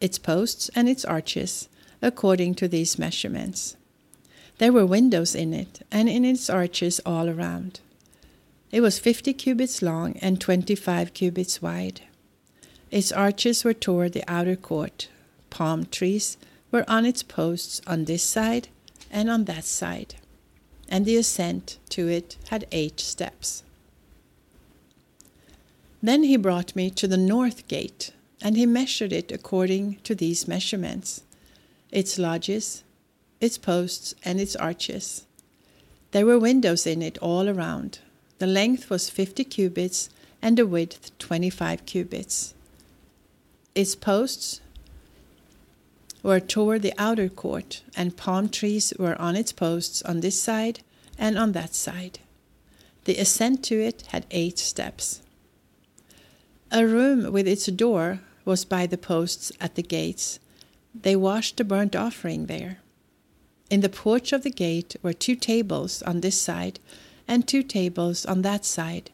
its 0.00 0.18
posts, 0.18 0.70
and 0.74 0.88
its 0.88 1.04
arches, 1.04 1.68
according 2.00 2.54
to 2.54 2.68
these 2.68 2.98
measurements. 2.98 3.76
There 4.58 4.72
were 4.72 4.86
windows 4.86 5.34
in 5.34 5.52
it, 5.52 5.84
and 5.90 6.08
in 6.08 6.24
its 6.24 6.48
arches 6.48 7.00
all 7.04 7.28
around. 7.28 7.80
It 8.70 8.80
was 8.80 8.98
fifty 8.98 9.32
cubits 9.32 9.82
long 9.82 10.16
and 10.18 10.40
twenty 10.40 10.74
five 10.74 11.12
cubits 11.12 11.60
wide. 11.60 12.02
Its 12.90 13.10
arches 13.10 13.64
were 13.64 13.74
toward 13.74 14.12
the 14.12 14.24
outer 14.28 14.56
court. 14.56 15.08
Palm 15.50 15.86
trees 15.86 16.36
were 16.70 16.84
on 16.88 17.04
its 17.04 17.22
posts 17.22 17.80
on 17.86 18.04
this 18.04 18.22
side 18.22 18.68
and 19.10 19.30
on 19.30 19.44
that 19.44 19.64
side, 19.64 20.16
and 20.88 21.04
the 21.04 21.16
ascent 21.16 21.78
to 21.90 22.08
it 22.08 22.36
had 22.48 22.66
eight 22.72 23.00
steps. 23.00 23.62
Then 26.04 26.24
he 26.24 26.36
brought 26.36 26.76
me 26.76 26.90
to 26.90 27.08
the 27.08 27.16
north 27.16 27.66
gate, 27.66 28.12
and 28.42 28.58
he 28.58 28.66
measured 28.66 29.10
it 29.10 29.32
according 29.32 30.00
to 30.04 30.14
these 30.14 30.46
measurements 30.46 31.22
its 31.90 32.18
lodges, 32.18 32.84
its 33.40 33.56
posts, 33.56 34.14
and 34.22 34.38
its 34.38 34.54
arches. 34.54 35.24
There 36.10 36.26
were 36.26 36.38
windows 36.38 36.86
in 36.86 37.00
it 37.00 37.16
all 37.22 37.48
around. 37.48 38.00
The 38.38 38.46
length 38.46 38.90
was 38.90 39.08
fifty 39.08 39.44
cubits, 39.44 40.10
and 40.42 40.58
the 40.58 40.66
width 40.66 41.10
twenty 41.18 41.48
five 41.48 41.86
cubits. 41.86 42.52
Its 43.74 43.94
posts 43.94 44.60
were 46.22 46.38
toward 46.38 46.82
the 46.82 46.92
outer 46.98 47.30
court, 47.30 47.82
and 47.96 48.14
palm 48.14 48.50
trees 48.50 48.92
were 48.98 49.18
on 49.18 49.36
its 49.36 49.52
posts 49.52 50.02
on 50.02 50.20
this 50.20 50.38
side 50.38 50.80
and 51.16 51.38
on 51.38 51.52
that 51.52 51.74
side. 51.74 52.18
The 53.04 53.16
ascent 53.16 53.64
to 53.64 53.80
it 53.80 54.02
had 54.08 54.26
eight 54.30 54.58
steps. 54.58 55.22
A 56.76 56.84
room 56.84 57.32
with 57.32 57.46
its 57.46 57.66
door 57.66 58.18
was 58.44 58.64
by 58.64 58.88
the 58.88 58.98
posts 58.98 59.52
at 59.60 59.76
the 59.76 59.82
gates. 59.82 60.40
They 60.92 61.14
washed 61.14 61.56
the 61.56 61.62
burnt 61.62 61.94
offering 61.94 62.46
there. 62.46 62.78
In 63.70 63.80
the 63.80 63.88
porch 63.88 64.32
of 64.32 64.42
the 64.42 64.50
gate 64.50 64.96
were 65.00 65.12
two 65.12 65.36
tables 65.36 66.02
on 66.02 66.20
this 66.20 66.40
side 66.40 66.80
and 67.28 67.46
two 67.46 67.62
tables 67.62 68.26
on 68.26 68.42
that 68.42 68.64
side, 68.64 69.12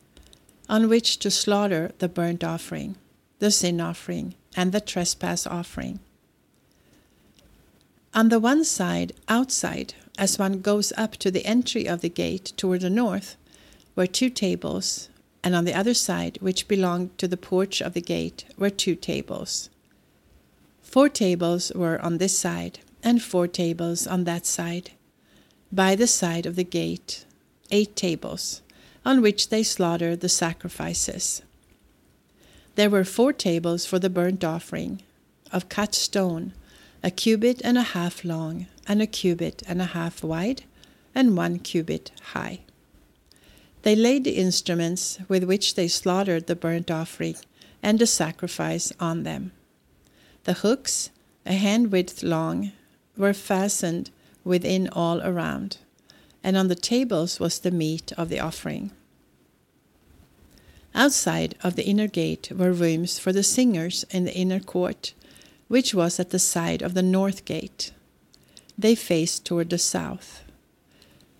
on 0.71 0.89
which 0.89 1.19
to 1.19 1.31
slaughter 1.31 1.93
the 1.99 2.09
burnt 2.09 2.43
offering, 2.43 2.97
the 3.41 3.51
sin 3.51 3.79
offering, 3.79 4.37
and 4.57 4.73
the 4.73 4.81
trespass 4.81 5.47
offering. 5.47 6.01
On 8.15 8.31
the 8.31 8.41
one 8.41 8.65
side, 8.65 9.13
outside, 9.29 9.93
as 10.17 10.39
one 10.39 10.63
goes 10.63 10.95
up 10.97 11.19
to 11.19 11.31
the 11.31 11.45
entry 11.45 11.87
of 11.87 12.01
the 12.01 12.09
gate 12.09 12.55
toward 12.57 12.81
the 12.81 12.89
north, 12.89 13.37
were 13.95 14.07
two 14.07 14.31
tables, 14.31 15.10
and 15.43 15.55
on 15.55 15.65
the 15.65 15.75
other 15.75 15.95
side, 15.95 16.39
which 16.41 16.69
belonged 16.69 17.17
to 17.19 17.29
the 17.29 17.37
porch 17.37 17.81
of 17.81 17.95
the 17.95 18.01
gate, 18.01 18.45
were 18.59 18.71
two 18.71 18.95
tables. 18.95 19.71
Four 20.83 21.09
tables 21.09 21.73
were 21.75 22.01
on 22.03 22.19
this 22.19 22.37
side, 22.39 22.81
and 23.03 23.23
four 23.23 23.47
tables 23.47 24.07
on 24.07 24.25
that 24.25 24.45
side. 24.45 24.91
By 25.73 25.95
the 25.95 26.07
side 26.07 26.47
of 26.47 26.57
the 26.57 26.65
gate, 26.65 27.25
eight 27.71 27.97
tables, 27.97 28.61
on 29.05 29.23
which 29.23 29.49
they 29.49 29.63
slaughtered 29.63 30.21
the 30.21 30.29
sacrifices. 30.29 31.43
There 32.75 32.91
were 32.91 33.05
four 33.05 33.33
tables 33.33 33.87
for 33.87 33.99
the 33.99 34.11
burnt 34.11 34.45
offering, 34.45 35.03
of 35.53 35.69
cut 35.69 35.95
stone, 35.95 36.53
a 37.03 37.11
cubit 37.11 37.61
and 37.65 37.79
a 37.79 37.83
half 37.83 38.25
long, 38.25 38.67
and 38.87 39.01
a 39.01 39.07
cubit 39.07 39.63
and 39.67 39.81
a 39.81 39.87
half 39.87 40.23
wide, 40.23 40.65
and 41.15 41.37
one 41.37 41.59
cubit 41.59 42.11
high. 42.33 42.61
They 43.83 43.97
laid 43.97 44.25
the 44.25 44.37
instruments 44.37 45.19
with 45.29 45.45
which 45.45 45.75
they 45.75 45.89
slaughtered 45.89 46.47
the 46.47 46.57
burnt 46.57 46.91
offering 46.91 47.37
and 47.83 47.99
the 47.99 48.07
sacrifice 48.07 48.93
on 49.01 49.23
them. 49.23 49.53
The 50.45 50.55
hooks, 50.55 51.11
a 51.47 51.55
hand 51.55 51.91
width 51.91 52.23
long, 52.23 52.73
were 53.17 53.35
fastened 53.35 54.11
within 54.45 54.89
all 54.89 55.21
around, 55.23 55.79
and 56.43 56.57
on 56.57 56.69
the 56.69 56.75
tables 56.75 57.41
was 57.41 57.59
the 57.59 57.71
meat 57.71 58.13
of 58.17 58.29
the 58.29 58.41
offering. 58.41 58.91
Outside 60.95 61.55
of 61.63 61.77
the 61.77 61.85
inner 61.85 62.09
gate 62.09 62.51
were 62.55 62.73
rooms 62.73 63.19
for 63.19 63.33
the 63.33 63.43
singers 63.43 64.05
in 64.11 64.25
the 64.25 64.35
inner 64.35 64.61
court, 64.61 65.15
which 65.69 65.95
was 65.95 66.19
at 66.19 66.31
the 66.31 66.39
side 66.39 66.83
of 66.83 66.95
the 66.95 67.03
north 67.03 67.45
gate. 67.45 67.93
They 68.77 68.95
faced 68.95 69.45
toward 69.45 69.71
the 69.71 69.79
south. 69.79 70.43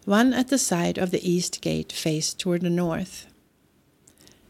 One 0.05 0.33
at 0.33 0.49
the 0.49 0.59
side 0.59 0.99
of 0.99 1.11
the 1.11 1.29
east 1.29 1.61
gate 1.61 1.93
faced 1.93 2.39
toward 2.39 2.63
the 2.63 2.71
north. 2.71 3.27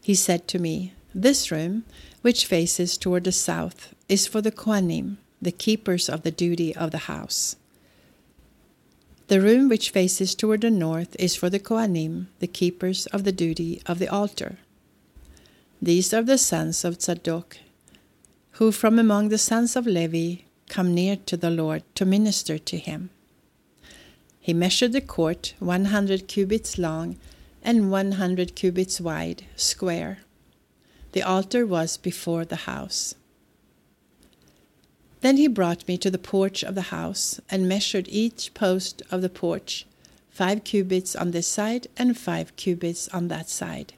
He 0.01 0.15
said 0.15 0.47
to 0.47 0.59
me, 0.59 0.93
This 1.13 1.51
room, 1.51 1.83
which 2.21 2.45
faces 2.45 2.97
toward 2.97 3.25
the 3.25 3.31
south, 3.31 3.93
is 4.07 4.27
for 4.27 4.41
the 4.41 4.51
Kohanim, 4.51 5.17
the 5.41 5.51
keepers 5.51 6.07
of 6.07 6.23
the 6.23 6.31
duty 6.31 6.75
of 6.75 6.91
the 6.91 7.05
house. 7.09 7.55
The 9.27 9.41
room 9.41 9.69
which 9.69 9.91
faces 9.91 10.35
toward 10.35 10.61
the 10.61 10.71
north 10.71 11.15
is 11.19 11.35
for 11.35 11.49
the 11.49 11.59
Kohanim, 11.59 12.27
the 12.39 12.47
keepers 12.47 13.05
of 13.07 13.23
the 13.23 13.31
duty 13.31 13.81
of 13.85 13.99
the 13.99 14.07
altar. 14.07 14.57
These 15.81 16.13
are 16.13 16.23
the 16.23 16.37
sons 16.37 16.85
of 16.85 16.97
Tzadok, 16.97 17.57
who 18.51 18.71
from 18.71 18.99
among 18.99 19.29
the 19.29 19.37
sons 19.37 19.75
of 19.75 19.87
Levi 19.87 20.43
come 20.67 20.93
near 20.93 21.15
to 21.15 21.37
the 21.37 21.49
Lord 21.49 21.83
to 21.95 22.05
minister 22.05 22.57
to 22.57 22.77
him. 22.77 23.09
He 24.41 24.53
measured 24.53 24.91
the 24.91 25.01
court 25.01 25.53
100 25.59 26.27
cubits 26.27 26.79
long 26.79 27.17
and 27.61 27.91
100 27.91 28.55
cubits 28.55 28.99
wide, 28.99 29.45
square. 29.55 30.19
The 31.11 31.21
altar 31.21 31.65
was 31.65 31.95
before 31.97 32.43
the 32.43 32.65
house. 32.67 33.13
Then 35.21 35.37
he 35.37 35.47
brought 35.47 35.87
me 35.87 35.99
to 35.99 36.09
the 36.09 36.17
porch 36.17 36.63
of 36.63 36.73
the 36.73 36.89
house 36.89 37.39
and 37.51 37.69
measured 37.69 38.07
each 38.09 38.55
post 38.55 39.03
of 39.11 39.21
the 39.21 39.29
porch, 39.29 39.85
five 40.31 40.63
cubits 40.63 41.15
on 41.15 41.29
this 41.29 41.45
side 41.45 41.85
and 41.95 42.17
five 42.17 42.55
cubits 42.55 43.07
on 43.09 43.27
that 43.27 43.47
side. 43.47 43.93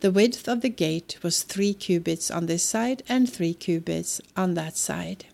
The 0.00 0.12
width 0.12 0.46
of 0.46 0.60
the 0.60 0.68
gate 0.68 1.16
was 1.22 1.42
three 1.42 1.72
cubits 1.72 2.30
on 2.30 2.44
this 2.44 2.62
side 2.62 3.02
and 3.08 3.32
three 3.32 3.54
cubits 3.54 4.20
on 4.36 4.52
that 4.54 4.76
side. 4.76 5.24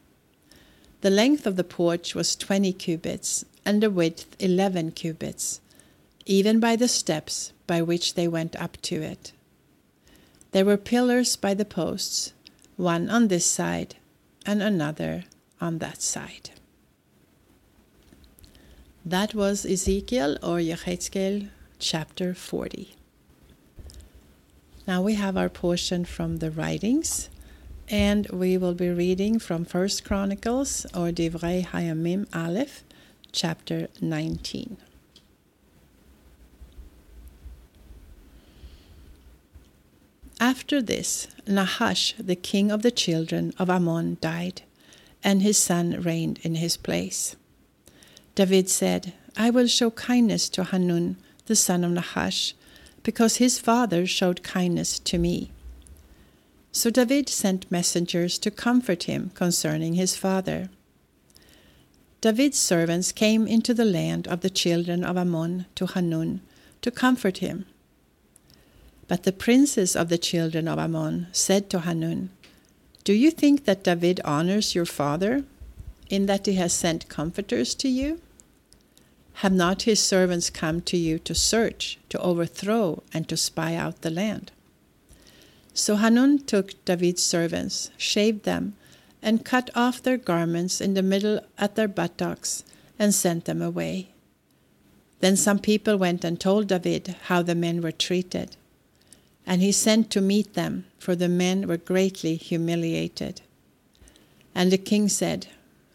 The 1.01 1.11
length 1.11 1.49
of 1.49 1.57
the 1.57 1.65
porch 1.65 2.15
was 2.15 2.37
twenty 2.37 2.73
cubits, 2.73 3.45
and 3.65 3.83
the 3.83 3.91
width 3.91 4.37
eleven 4.39 4.91
cubits, 4.91 5.61
even 6.27 6.61
by 6.61 6.77
the 6.77 6.89
steps 6.89 7.53
by 7.67 7.83
which 7.83 8.15
they 8.15 8.29
went 8.29 8.57
up 8.57 8.77
to 8.83 9.03
it. 9.03 9.33
There 10.53 10.65
were 10.65 10.77
pillars 10.77 11.37
by 11.37 11.55
the 11.55 11.65
posts, 11.65 12.33
one 12.77 13.09
on 13.09 13.29
this 13.29 13.47
side 13.47 13.97
and 14.45 14.63
another 14.63 15.25
on 15.61 15.79
that 15.79 16.03
side. 16.03 16.51
That 19.05 19.35
was 19.35 19.65
Ezekiel 19.65 20.39
or 20.43 20.59
Yechezkel 20.59 21.49
chapter 21.79 22.35
40. 22.35 22.95
Now 24.87 25.03
we 25.03 25.15
have 25.15 25.37
our 25.37 25.49
portion 25.49 26.05
from 26.05 26.39
the 26.39 26.51
writings, 26.51 27.29
and 27.89 28.29
we 28.31 28.57
will 28.57 28.75
be 28.75 28.91
reading 28.91 29.39
from 29.39 29.65
First 29.65 30.05
Chronicles 30.05 30.87
or 30.95 31.11
Divrei 31.11 31.67
Hayamim 31.67 32.27
Aleph, 32.35 32.85
chapter 33.33 33.89
19. 34.01 34.77
After 40.39 40.83
this, 40.83 41.29
Nahash, 41.47 42.15
the 42.19 42.37
king 42.37 42.71
of 42.71 42.83
the 42.83 42.91
children 42.91 43.53
of 43.59 43.71
Ammon, 43.71 44.19
died, 44.21 44.63
and 45.23 45.41
his 45.41 45.57
son 45.57 46.01
reigned 46.03 46.41
in 46.43 46.57
his 46.57 46.77
place. 46.77 47.37
David 48.35 48.69
said, 48.69 49.13
I 49.37 49.51
will 49.51 49.67
show 49.67 49.91
kindness 49.91 50.49
to 50.51 50.65
Hanun, 50.65 51.17
the 51.47 51.57
son 51.57 51.85
of 51.85 51.93
Nahash, 51.93 52.55
because 53.03 53.37
his 53.37 53.59
father 53.59 54.07
showed 54.07 54.43
kindness 54.43 54.99
to 54.99 55.19
me. 55.19 55.53
So 56.73 56.91
David 56.91 57.29
sent 57.29 57.71
messengers 57.71 58.39
to 58.39 58.51
comfort 58.51 59.05
him 59.05 59.31
concerning 59.35 59.95
his 59.95 60.17
father. 60.17 60.71
David's 62.23 62.57
servants 62.57 63.11
came 63.11 63.49
into 63.49 63.75
the 63.75 63.85
land 63.85 64.29
of 64.29 64.43
the 64.43 64.49
children 64.49 65.03
of 65.03 65.17
Ammon 65.17 65.67
to 65.75 65.87
Hanun 65.87 66.41
to 66.81 66.93
comfort 66.93 67.39
him. 67.39 67.67
But 69.09 69.25
the 69.25 69.33
princes 69.33 69.97
of 69.97 70.09
the 70.09 70.19
children 70.19 70.69
of 70.69 70.79
Ammon 70.79 71.27
said 71.33 71.69
to 71.71 71.81
Hanun, 71.81 72.31
Do 73.03 73.13
you 73.13 73.33
think 73.33 73.65
that 73.65 73.83
David 73.83 74.21
honors 74.25 74.73
your 74.73 74.87
father, 74.87 75.43
in 76.11 76.27
that 76.27 76.47
he 76.47 76.55
has 76.55 76.73
sent 76.73 77.09
comforters 77.09 77.75
to 77.75 77.89
you? 77.89 78.21
Have 79.43 79.53
not 79.53 79.83
his 79.83 79.99
servants 79.99 80.49
come 80.49 80.81
to 80.83 80.97
you 80.97 81.19
to 81.19 81.35
search, 81.35 81.99
to 82.09 82.21
overthrow, 82.21 83.03
and 83.13 83.29
to 83.29 83.37
spy 83.37 83.75
out 83.75 84.03
the 84.03 84.11
land? 84.11 84.53
So 85.75 85.97
Hanun 85.97 86.39
took 86.39 86.85
David's 86.85 87.25
servants, 87.25 87.91
shaved 87.97 88.45
them, 88.45 88.77
and 89.23 89.45
cut 89.45 89.71
off 89.75 90.03
their 90.03 90.17
garments 90.17 90.81
in 90.81 90.95
the 90.95 91.03
middle 91.03 91.41
at 91.57 91.77
their 91.77 91.89
buttocks, 91.89 92.65
and 92.99 93.15
sent 93.15 93.45
them 93.45 93.63
away. 93.63 94.09
Then 95.21 95.37
some 95.37 95.61
people 95.61 95.97
went 95.97 96.25
and 96.25 96.39
told 96.39 96.67
David 96.67 97.15
how 97.25 97.43
the 97.43 97.55
men 97.55 97.81
were 97.81 97.93
treated. 97.93 98.57
And 99.47 99.63
he 99.63 99.73
sent 99.73 100.11
to 100.11 100.21
meet 100.21 100.55
them, 100.55 100.87
for 100.99 101.15
the 101.15 101.29
men 101.29 101.69
were 101.69 101.77
greatly 101.77 102.35
humiliated. 102.35 103.41
And 104.55 104.71
the 104.71 104.79
king 104.79 105.09
said, 105.09 105.47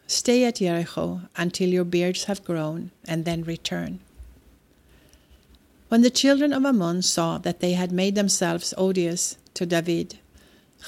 Stay 0.06 0.44
at 0.44 0.56
Jericho 0.56 1.22
until 1.36 1.68
your 1.68 1.84
beards 1.84 2.24
have 2.24 2.44
grown, 2.44 2.90
and 3.06 3.26
then 3.26 3.44
return. 3.44 4.00
When 5.88 6.00
the 6.00 6.10
children 6.10 6.52
of 6.52 6.64
Ammon 6.64 7.02
saw 7.02 7.38
that 7.38 7.60
they 7.60 7.72
had 7.72 7.92
made 7.92 8.14
themselves 8.14 8.72
odious 8.76 9.36
to 9.54 9.66
David, 9.66 10.18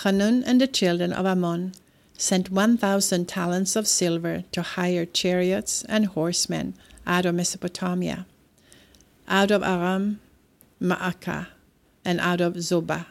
Hanun 0.03 0.43
and 0.45 0.61
the 0.61 0.67
children 0.67 1.13
of 1.13 1.27
Ammon 1.27 1.73
sent 2.21 2.51
1,000 2.51 3.27
talents 3.27 3.77
of 3.77 3.89
silver 3.89 4.45
to 4.53 4.61
hire 4.61 5.07
chariots 5.07 5.83
and 5.89 6.05
horsemen 6.05 6.75
out 7.07 7.25
of 7.25 7.35
Mesopotamia, 7.35 8.27
out 9.27 9.51
of 9.51 9.63
Aram, 9.63 10.21
Maacah, 10.81 11.47
and 12.05 12.21
out 12.21 12.43
of 12.43 12.55
Zobah. 12.55 13.07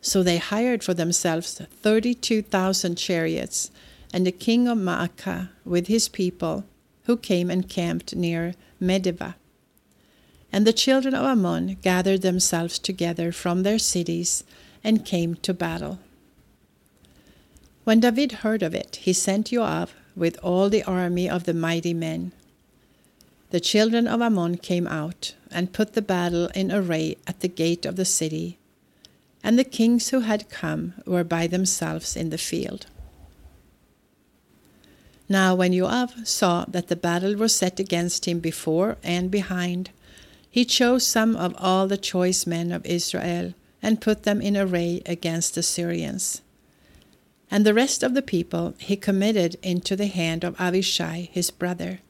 So 0.00 0.22
they 0.22 0.38
hired 0.38 0.82
for 0.82 0.94
themselves 0.94 1.60
32,000 1.82 2.96
chariots 2.96 3.70
and 4.14 4.26
the 4.26 4.32
king 4.32 4.66
of 4.66 4.78
Maacah 4.78 5.50
with 5.66 5.88
his 5.88 6.08
people, 6.08 6.64
who 7.04 7.18
came 7.18 7.50
and 7.50 7.68
camped 7.68 8.16
near 8.16 8.54
Medeba. 8.80 9.34
And 10.50 10.66
the 10.66 10.72
children 10.72 11.14
of 11.14 11.26
Ammon 11.26 11.76
gathered 11.82 12.22
themselves 12.22 12.78
together 12.78 13.30
from 13.30 13.62
their 13.62 13.78
cities 13.78 14.42
and 14.82 15.04
came 15.04 15.34
to 15.36 15.52
battle. 15.52 15.98
When 17.84 18.00
David 18.00 18.32
heard 18.32 18.62
of 18.62 18.74
it, 18.74 18.96
he 18.96 19.12
sent 19.12 19.48
Joab 19.48 19.90
with 20.14 20.38
all 20.42 20.68
the 20.68 20.82
army 20.82 21.28
of 21.28 21.44
the 21.44 21.54
mighty 21.54 21.94
men. 21.94 22.32
The 23.50 23.60
children 23.60 24.06
of 24.06 24.20
Ammon 24.20 24.58
came 24.58 24.86
out 24.86 25.34
and 25.50 25.72
put 25.72 25.94
the 25.94 26.02
battle 26.02 26.46
in 26.54 26.70
array 26.70 27.16
at 27.26 27.40
the 27.40 27.48
gate 27.48 27.84
of 27.86 27.96
the 27.96 28.04
city, 28.04 28.58
and 29.42 29.58
the 29.58 29.64
kings 29.64 30.10
who 30.10 30.20
had 30.20 30.50
come 30.50 30.94
were 31.06 31.24
by 31.24 31.46
themselves 31.46 32.16
in 32.16 32.30
the 32.30 32.38
field. 32.38 32.86
Now, 35.28 35.54
when 35.54 35.72
Joab 35.72 36.26
saw 36.26 36.64
that 36.68 36.88
the 36.88 36.96
battle 36.96 37.34
was 37.36 37.54
set 37.54 37.80
against 37.80 38.26
him 38.26 38.40
before 38.40 38.98
and 39.02 39.30
behind, 39.30 39.90
he 40.50 40.64
chose 40.64 41.06
some 41.06 41.36
of 41.36 41.54
all 41.56 41.86
the 41.86 41.96
choice 41.96 42.46
men 42.46 42.72
of 42.72 42.84
Israel 42.84 43.54
and 43.80 44.00
put 44.00 44.24
them 44.24 44.42
in 44.42 44.56
array 44.56 45.02
against 45.06 45.54
the 45.54 45.62
Syrians. 45.62 46.42
And 47.50 47.66
the 47.66 47.74
rest 47.74 48.02
of 48.02 48.14
the 48.14 48.22
people 48.22 48.74
he 48.78 48.96
committed 48.96 49.56
into 49.62 49.96
the 49.96 50.06
hand 50.06 50.44
of 50.44 50.56
Avishai 50.56 51.28
his 51.32 51.50
brother, 51.50 52.00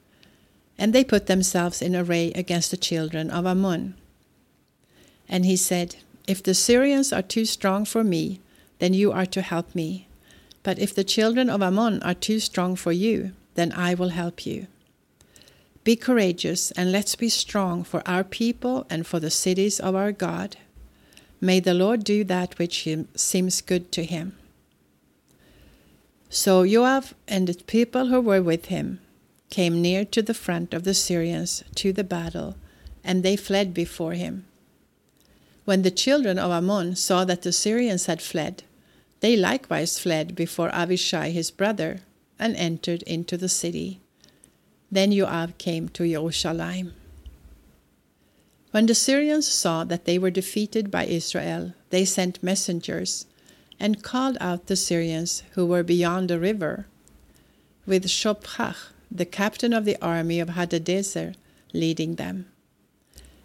and 0.77 0.93
they 0.93 1.05
put 1.05 1.27
themselves 1.27 1.81
in 1.81 1.97
array 1.97 2.33
against 2.33 2.71
the 2.71 2.77
children 2.77 3.31
of 3.31 3.47
Ammon. 3.47 3.95
And 5.29 5.47
he 5.47 5.57
said, 5.57 5.97
If 6.27 6.43
the 6.43 6.55
Syrians 6.55 7.13
are 7.13 7.23
too 7.23 7.45
strong 7.45 7.85
for 7.85 8.05
me, 8.05 8.41
then 8.81 8.93
you 8.93 9.13
are 9.13 9.27
to 9.27 9.43
help 9.43 9.75
me. 9.75 10.09
But 10.63 10.79
if 10.79 10.95
the 10.95 11.05
children 11.05 11.49
of 11.49 11.63
Ammon 11.63 12.03
are 12.03 12.15
too 12.15 12.41
strong 12.41 12.77
for 12.77 12.93
you, 12.93 13.33
then 13.55 13.73
I 13.73 13.95
will 13.95 14.11
help 14.11 14.45
you. 14.45 14.67
Be 15.85 15.97
courageous, 15.97 16.71
and 16.73 16.93
let's 16.93 17.15
be 17.15 17.31
strong 17.31 17.85
for 17.85 18.03
our 18.07 18.25
people 18.25 18.87
and 18.91 19.07
for 19.07 19.19
the 19.19 19.31
cities 19.31 19.81
of 19.81 19.95
our 19.95 20.13
God. 20.13 20.57
May 21.41 21.61
the 21.61 21.73
Lord 21.73 22.05
do 22.05 22.25
that 22.25 22.59
which 22.59 22.87
seems 23.15 23.61
good 23.63 23.91
to 23.93 24.05
him. 24.05 24.37
So 26.33 26.65
Joab 26.65 27.07
and 27.27 27.49
the 27.49 27.55
people 27.65 28.07
who 28.07 28.21
were 28.21 28.41
with 28.41 28.67
him 28.67 29.01
came 29.51 29.83
near 29.83 30.05
to 30.05 30.23
the 30.23 30.33
front 30.33 30.73
of 30.73 30.85
the 30.85 30.95
Syrians 30.95 31.65
to 31.75 31.93
the 31.93 32.05
battle, 32.05 32.55
and 33.03 33.25
they 33.25 33.35
fled 33.35 33.75
before 33.75 34.13
him. 34.13 34.47
When 35.65 35.83
the 35.83 35.91
children 35.91 36.39
of 36.39 36.53
Ammon 36.53 36.95
saw 36.95 37.25
that 37.25 37.43
the 37.43 37.53
Syrians 37.53 38.07
had 38.07 38.23
fled, 38.23 38.63
they 39.19 39.37
likewise 39.37 39.99
fled 39.99 40.37
before 40.37 40.71
Avishai 40.71 41.33
his 41.33 41.51
brother, 41.51 42.01
and 42.39 42.55
entered 42.57 43.03
into 43.03 43.37
the 43.37 43.49
city. 43.49 44.01
Then 44.91 45.11
Joab 45.13 45.59
came 45.59 45.89
to 45.91 46.09
Jerusalem. 46.09 46.95
When 48.71 48.87
the 48.87 48.95
Syrians 48.95 49.49
saw 49.49 49.83
that 49.83 50.05
they 50.05 50.17
were 50.17 50.31
defeated 50.31 50.93
by 50.93 51.07
Israel, 51.07 51.75
they 51.91 52.05
sent 52.05 52.43
messengers 52.43 53.27
and 53.81 54.03
called 54.03 54.37
out 54.41 54.67
the 54.67 54.77
Syrians 54.77 55.43
who 55.53 55.67
were 55.67 55.83
beyond 55.83 56.29
the 56.29 56.39
river, 56.39 56.87
with 57.87 58.05
Shophach, 58.07 58.77
the 59.11 59.25
captain 59.25 59.73
of 59.73 59.85
the 59.85 59.97
army 60.01 60.39
of 60.39 60.51
Hadadezer, 60.51 61.35
leading 61.73 62.17
them. 62.17 62.47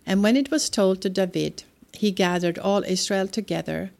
And 0.05 0.21
when 0.21 0.37
it 0.37 0.51
was 0.51 0.69
told 0.69 1.01
to 1.01 1.09
David, 1.09 1.63
he 1.93 2.11
gathered 2.11 2.59
all 2.59 2.83
Israel 2.83 3.27
together 3.27 3.91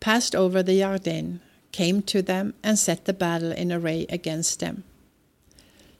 passed 0.00 0.34
over 0.34 0.62
the 0.62 0.80
Yarden, 0.80 1.40
came 1.72 2.02
to 2.02 2.22
them, 2.22 2.54
and 2.62 2.78
set 2.78 3.04
the 3.04 3.12
battle 3.12 3.52
in 3.52 3.72
array 3.72 4.06
against 4.08 4.60
them. 4.60 4.84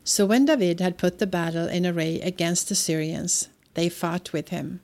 So 0.05 0.27
when 0.27 0.45
David 0.45 0.81
had 0.81 0.99
put 0.99 1.19
the 1.19 1.27
battle 1.27 1.67
in 1.67 1.85
array 1.87 2.21
against 2.21 2.69
the 2.69 2.75
Syrians, 2.75 3.49
they 3.75 3.89
fought 3.89 4.33
with 4.33 4.51
him. 4.51 4.81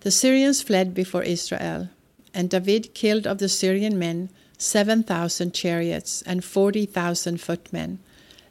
The 0.00 0.10
Syrians 0.10 0.62
fled 0.62 0.94
before 0.94 1.22
Israel, 1.22 1.88
and 2.34 2.50
David 2.50 2.94
killed 2.94 3.26
of 3.26 3.38
the 3.38 3.48
Syrian 3.48 3.98
men 3.98 4.30
seven 4.58 5.02
thousand 5.02 5.52
chariots 5.54 6.22
and 6.22 6.44
forty 6.44 6.86
thousand 6.86 7.40
footmen, 7.40 7.98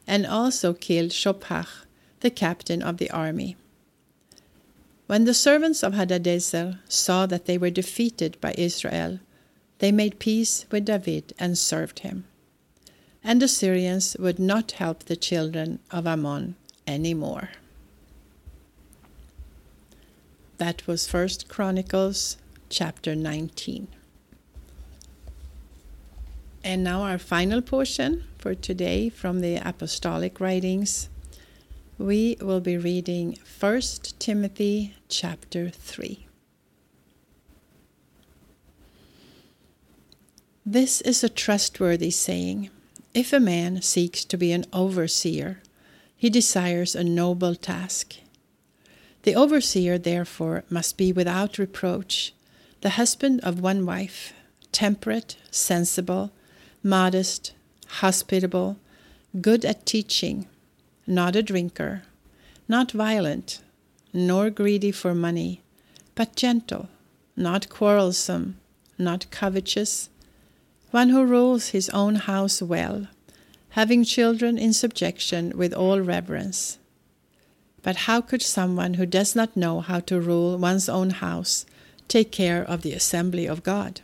and 0.05 0.25
also 0.25 0.73
killed 0.73 1.11
Shophach, 1.11 1.85
the 2.19 2.29
captain 2.29 2.81
of 2.81 2.97
the 2.97 3.09
army. 3.11 3.55
When 5.07 5.25
the 5.25 5.33
servants 5.33 5.83
of 5.83 5.93
Hadadezer 5.93 6.79
saw 6.87 7.25
that 7.25 7.45
they 7.45 7.57
were 7.57 7.69
defeated 7.69 8.39
by 8.39 8.55
Israel, 8.57 9.19
they 9.79 9.91
made 9.91 10.19
peace 10.19 10.65
with 10.71 10.85
David 10.85 11.33
and 11.39 11.57
served 11.57 11.99
him. 11.99 12.25
And 13.23 13.41
the 13.41 13.47
Syrians 13.47 14.15
would 14.19 14.39
not 14.39 14.73
help 14.73 15.03
the 15.03 15.15
children 15.15 15.79
of 15.91 16.07
Ammon 16.07 16.55
any 16.87 17.13
more. 17.13 17.49
That 20.57 20.85
was 20.87 21.07
First 21.07 21.47
Chronicles 21.47 22.37
chapter 22.71 23.13
19. 23.13 23.89
And 26.63 26.83
now 26.83 27.01
our 27.03 27.17
final 27.17 27.61
portion 27.61 28.23
for 28.37 28.55
today 28.55 29.09
from 29.09 29.41
the 29.41 29.57
apostolic 29.57 30.39
writings. 30.39 31.09
We 31.97 32.37
will 32.39 32.61
be 32.61 32.77
reading 32.77 33.37
1 33.59 33.81
Timothy 34.19 34.95
chapter 35.09 35.69
3. 35.69 36.25
This 40.65 41.01
is 41.01 41.23
a 41.23 41.29
trustworthy 41.29 42.11
saying. 42.11 42.69
If 43.13 43.33
a 43.33 43.39
man 43.41 43.81
seeks 43.81 44.23
to 44.25 44.37
be 44.37 44.53
an 44.53 44.65
overseer, 44.71 45.61
He 46.15 46.29
desires 46.29 46.95
a 46.95 47.03
noble 47.03 47.55
task. 47.55 48.15
The 49.23 49.35
overseer, 49.35 49.97
therefore, 49.97 50.63
must 50.69 50.97
be 50.97 51.11
without 51.11 51.57
reproach, 51.57 52.33
the 52.81 52.91
husband 52.91 53.39
of 53.41 53.59
one 53.59 53.85
wife, 53.85 54.33
temperate, 54.71 55.37
sensible, 55.51 56.31
modest, 56.83 57.53
hospitable, 57.87 58.75
good 59.39 59.63
at 59.63 59.85
teaching, 59.85 60.47
not 61.05 61.35
a 61.35 61.43
drinker, 61.43 62.01
not 62.67 62.91
violent, 62.91 63.61
nor 64.13 64.49
greedy 64.49 64.91
for 64.91 65.13
money, 65.13 65.61
but 66.15 66.35
gentle, 66.35 66.89
not 67.35 67.69
quarrelsome, 67.69 68.57
not 68.97 69.29
covetous, 69.29 70.09
one 70.89 71.09
who 71.09 71.23
rules 71.23 71.69
his 71.69 71.87
own 71.91 72.15
house 72.15 72.63
well, 72.63 73.07
having 73.69 74.03
children 74.03 74.57
in 74.57 74.73
subjection 74.73 75.55
with 75.55 75.71
all 75.73 76.01
reverence. 76.01 76.79
But 77.83 77.95
how 78.07 78.21
could 78.21 78.41
someone 78.41 78.95
who 78.95 79.05
does 79.05 79.35
not 79.35 79.55
know 79.55 79.81
how 79.81 79.99
to 80.01 80.19
rule 80.19 80.57
one's 80.57 80.89
own 80.89 81.11
house 81.11 81.65
take 82.11 82.29
care 82.29 82.61
of 82.61 82.81
the 82.81 82.91
assembly 82.91 83.47
of 83.47 83.63
God? 83.63 84.01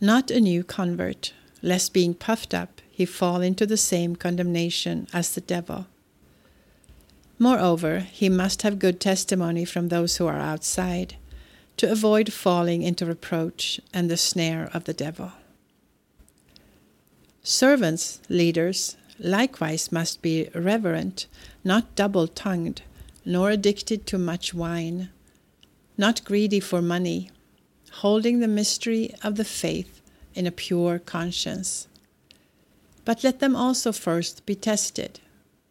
Not 0.00 0.30
a 0.30 0.40
new 0.40 0.62
convert, 0.62 1.32
lest 1.62 1.92
being 1.92 2.14
puffed 2.14 2.54
up 2.54 2.80
he 2.88 3.04
fall 3.04 3.40
into 3.40 3.66
the 3.66 3.76
same 3.76 4.14
condemnation 4.14 5.08
as 5.12 5.34
the 5.34 5.40
devil. 5.40 5.88
Moreover, 7.40 8.00
he 8.00 8.28
must 8.28 8.62
have 8.62 8.78
good 8.78 9.00
testimony 9.00 9.64
from 9.64 9.88
those 9.88 10.16
who 10.18 10.28
are 10.28 10.38
outside, 10.38 11.16
to 11.76 11.90
avoid 11.90 12.32
falling 12.32 12.82
into 12.82 13.04
reproach 13.04 13.80
and 13.92 14.08
the 14.08 14.16
snare 14.16 14.70
of 14.72 14.84
the 14.84 14.94
devil. 14.94 15.32
Servants, 17.42 18.20
leaders, 18.28 18.96
likewise 19.18 19.90
must 19.90 20.22
be 20.22 20.50
reverent, 20.54 21.26
not 21.64 21.96
double 21.96 22.28
tongued, 22.28 22.82
nor 23.24 23.50
addicted 23.50 24.06
to 24.06 24.18
much 24.18 24.54
wine, 24.54 25.08
not 26.00 26.24
greedy 26.24 26.60
for 26.60 26.82
money, 26.82 27.30
holding 28.02 28.40
the 28.40 28.48
mystery 28.48 29.14
of 29.22 29.36
the 29.36 29.44
faith 29.44 30.00
in 30.34 30.46
a 30.46 30.58
pure 30.64 30.98
conscience. 30.98 31.86
But 33.04 33.22
let 33.22 33.38
them 33.40 33.54
also 33.54 33.92
first 33.92 34.44
be 34.46 34.54
tested 34.54 35.20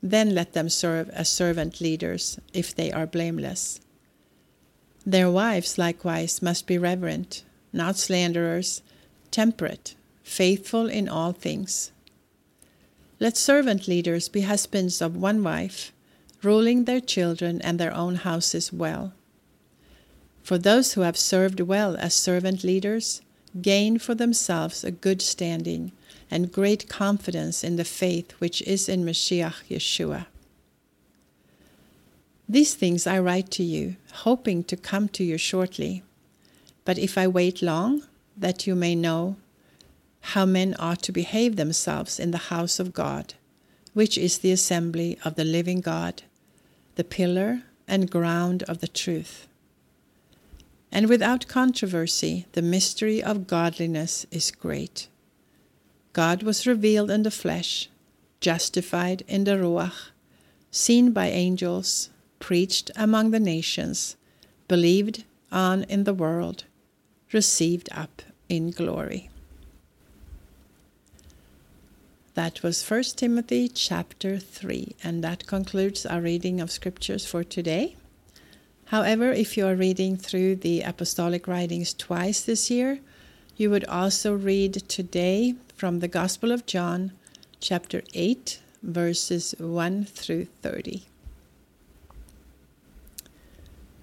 then 0.02 0.34
let 0.34 0.54
them 0.54 0.70
serve 0.70 1.10
as 1.10 1.30
servant 1.30 1.82
leaders 1.82 2.40
if 2.54 2.74
they 2.74 2.92
are 2.92 3.06
blameless. 3.06 3.82
Their 5.06 5.30
wives 5.30 5.78
likewise 5.78 6.42
must 6.42 6.68
be 6.68 6.78
reverent, 6.78 7.44
not 7.74 7.98
slanderers, 7.98 8.82
temperate, 9.32 9.96
faithful 10.24 10.88
in 10.88 11.10
all 11.10 11.34
things. 11.34 11.92
Let 13.20 13.36
servant 13.36 13.88
leaders 13.88 14.30
be 14.30 14.42
husbands 14.42 15.02
of 15.02 15.18
one 15.18 15.44
wife, 15.44 15.92
ruling 16.42 16.86
their 16.86 17.02
children 17.02 17.62
and 17.62 17.80
their 17.80 17.94
own 17.94 18.16
houses 18.16 18.72
well. 18.72 19.14
For 20.50 20.58
those 20.58 20.94
who 20.94 21.02
have 21.02 21.16
served 21.16 21.60
well 21.60 21.96
as 21.98 22.16
servant 22.16 22.64
leaders 22.64 23.22
gain 23.62 24.00
for 24.00 24.16
themselves 24.16 24.84
a 24.84 24.90
good 24.90 25.22
standing 25.22 25.92
and 26.32 26.52
great 26.52 26.90
confidence 26.90 27.64
in 27.64 27.76
the 27.76 27.84
faith 27.84 28.32
which 28.40 28.64
is 28.64 28.90
in 28.90 29.06
Mashiach 29.06 29.64
Yeshua. 29.70 30.26
These 32.48 32.74
things 32.74 33.06
I 33.06 33.20
write 33.20 33.52
to 33.52 33.64
you, 33.64 33.98
hoping 34.26 34.64
to 34.64 34.76
come 34.76 35.08
to 35.10 35.24
you 35.24 35.38
shortly. 35.38 36.02
But 36.84 36.98
if 36.98 37.16
I 37.16 37.28
wait 37.28 37.62
long, 37.62 38.02
that 38.36 38.66
you 38.66 38.74
may 38.74 38.96
know 38.96 39.36
how 40.34 40.48
men 40.48 40.76
ought 40.80 41.04
to 41.04 41.12
behave 41.12 41.58
themselves 41.58 42.20
in 42.20 42.32
the 42.32 42.50
house 42.50 42.80
of 42.80 42.92
God, 42.92 43.36
which 43.94 44.18
is 44.18 44.40
the 44.40 44.52
assembly 44.52 45.20
of 45.24 45.36
the 45.36 45.46
living 45.46 45.80
God, 45.80 46.24
the 46.96 47.04
pillar 47.04 47.62
and 47.88 48.10
ground 48.10 48.64
of 48.64 48.80
the 48.80 48.88
truth. 48.88 49.46
And 50.92 51.08
without 51.08 51.48
controversy, 51.48 52.46
the 52.54 52.62
mystery 52.62 53.22
of 53.22 53.48
godliness 53.48 54.26
is 54.32 54.52
great. 54.52 55.08
God 56.14 56.44
was 56.44 56.66
revealed 56.66 57.12
in 57.12 57.24
the 57.24 57.32
flesh, 57.32 57.90
justified 58.42 59.24
in 59.28 59.44
the 59.44 59.52
Ruach, 59.52 60.10
seen 60.72 61.12
by 61.12 61.28
angels, 61.28 62.10
preached 62.40 62.90
among 62.96 63.32
the 63.32 63.40
nations, 63.40 64.16
believed 64.68 65.24
on 65.52 65.84
in 65.84 66.06
the 66.06 66.14
world, 66.14 66.64
received 67.32 67.90
up 67.92 68.22
in 68.48 68.72
glory. 68.72 69.30
That 72.34 72.64
was 72.64 72.90
1 72.90 73.04
Timothy 73.18 73.68
chapter 73.68 74.40
3, 74.40 74.96
and 75.04 75.24
that 75.24 75.46
concludes 75.46 76.06
our 76.06 76.22
reading 76.22 76.62
of 76.62 76.72
scriptures 76.72 77.26
for 77.26 77.44
today. 77.44 77.98
However, 78.90 79.32
if 79.32 79.56
you 79.56 79.68
are 79.68 79.76
reading 79.76 80.18
through 80.18 80.56
the 80.56 80.82
apostolic 80.82 81.48
writings 81.48 81.94
twice 81.94 82.42
this 82.42 82.72
year, 82.72 83.00
you 83.56 83.70
would 83.70 83.86
also 83.86 84.34
read 84.34 84.74
today 84.90 85.54
from 85.76 86.00
the 86.00 86.08
Gospel 86.08 86.52
of 86.52 86.66
John, 86.66 87.12
chapter 87.60 88.02
8, 88.16 88.60
verses 88.82 89.54
1 89.60 90.06
through 90.06 90.46
30. 90.64 91.04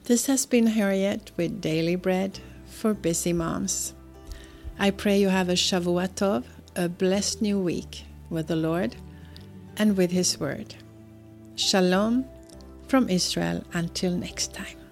This 0.04 0.26
has 0.26 0.46
been 0.46 0.68
Harriet 0.68 1.32
with 1.36 1.60
Daily 1.60 1.96
Bread 1.96 2.38
for 2.66 2.94
Busy 2.94 3.32
Moms. 3.32 3.92
I 4.78 4.92
pray 4.92 5.18
you 5.18 5.30
have 5.30 5.48
a 5.48 5.54
Shavua 5.54 6.10
Tov, 6.10 6.44
a 6.76 6.88
blessed 6.88 7.42
new 7.42 7.58
week 7.58 8.04
with 8.30 8.46
the 8.46 8.54
Lord 8.54 8.94
and 9.76 9.96
with 9.96 10.12
His 10.12 10.38
Word. 10.38 10.76
Shalom 11.56 12.24
from 12.88 13.08
Israel 13.08 13.64
until 13.72 14.12
next 14.12 14.54
time. 14.54 14.85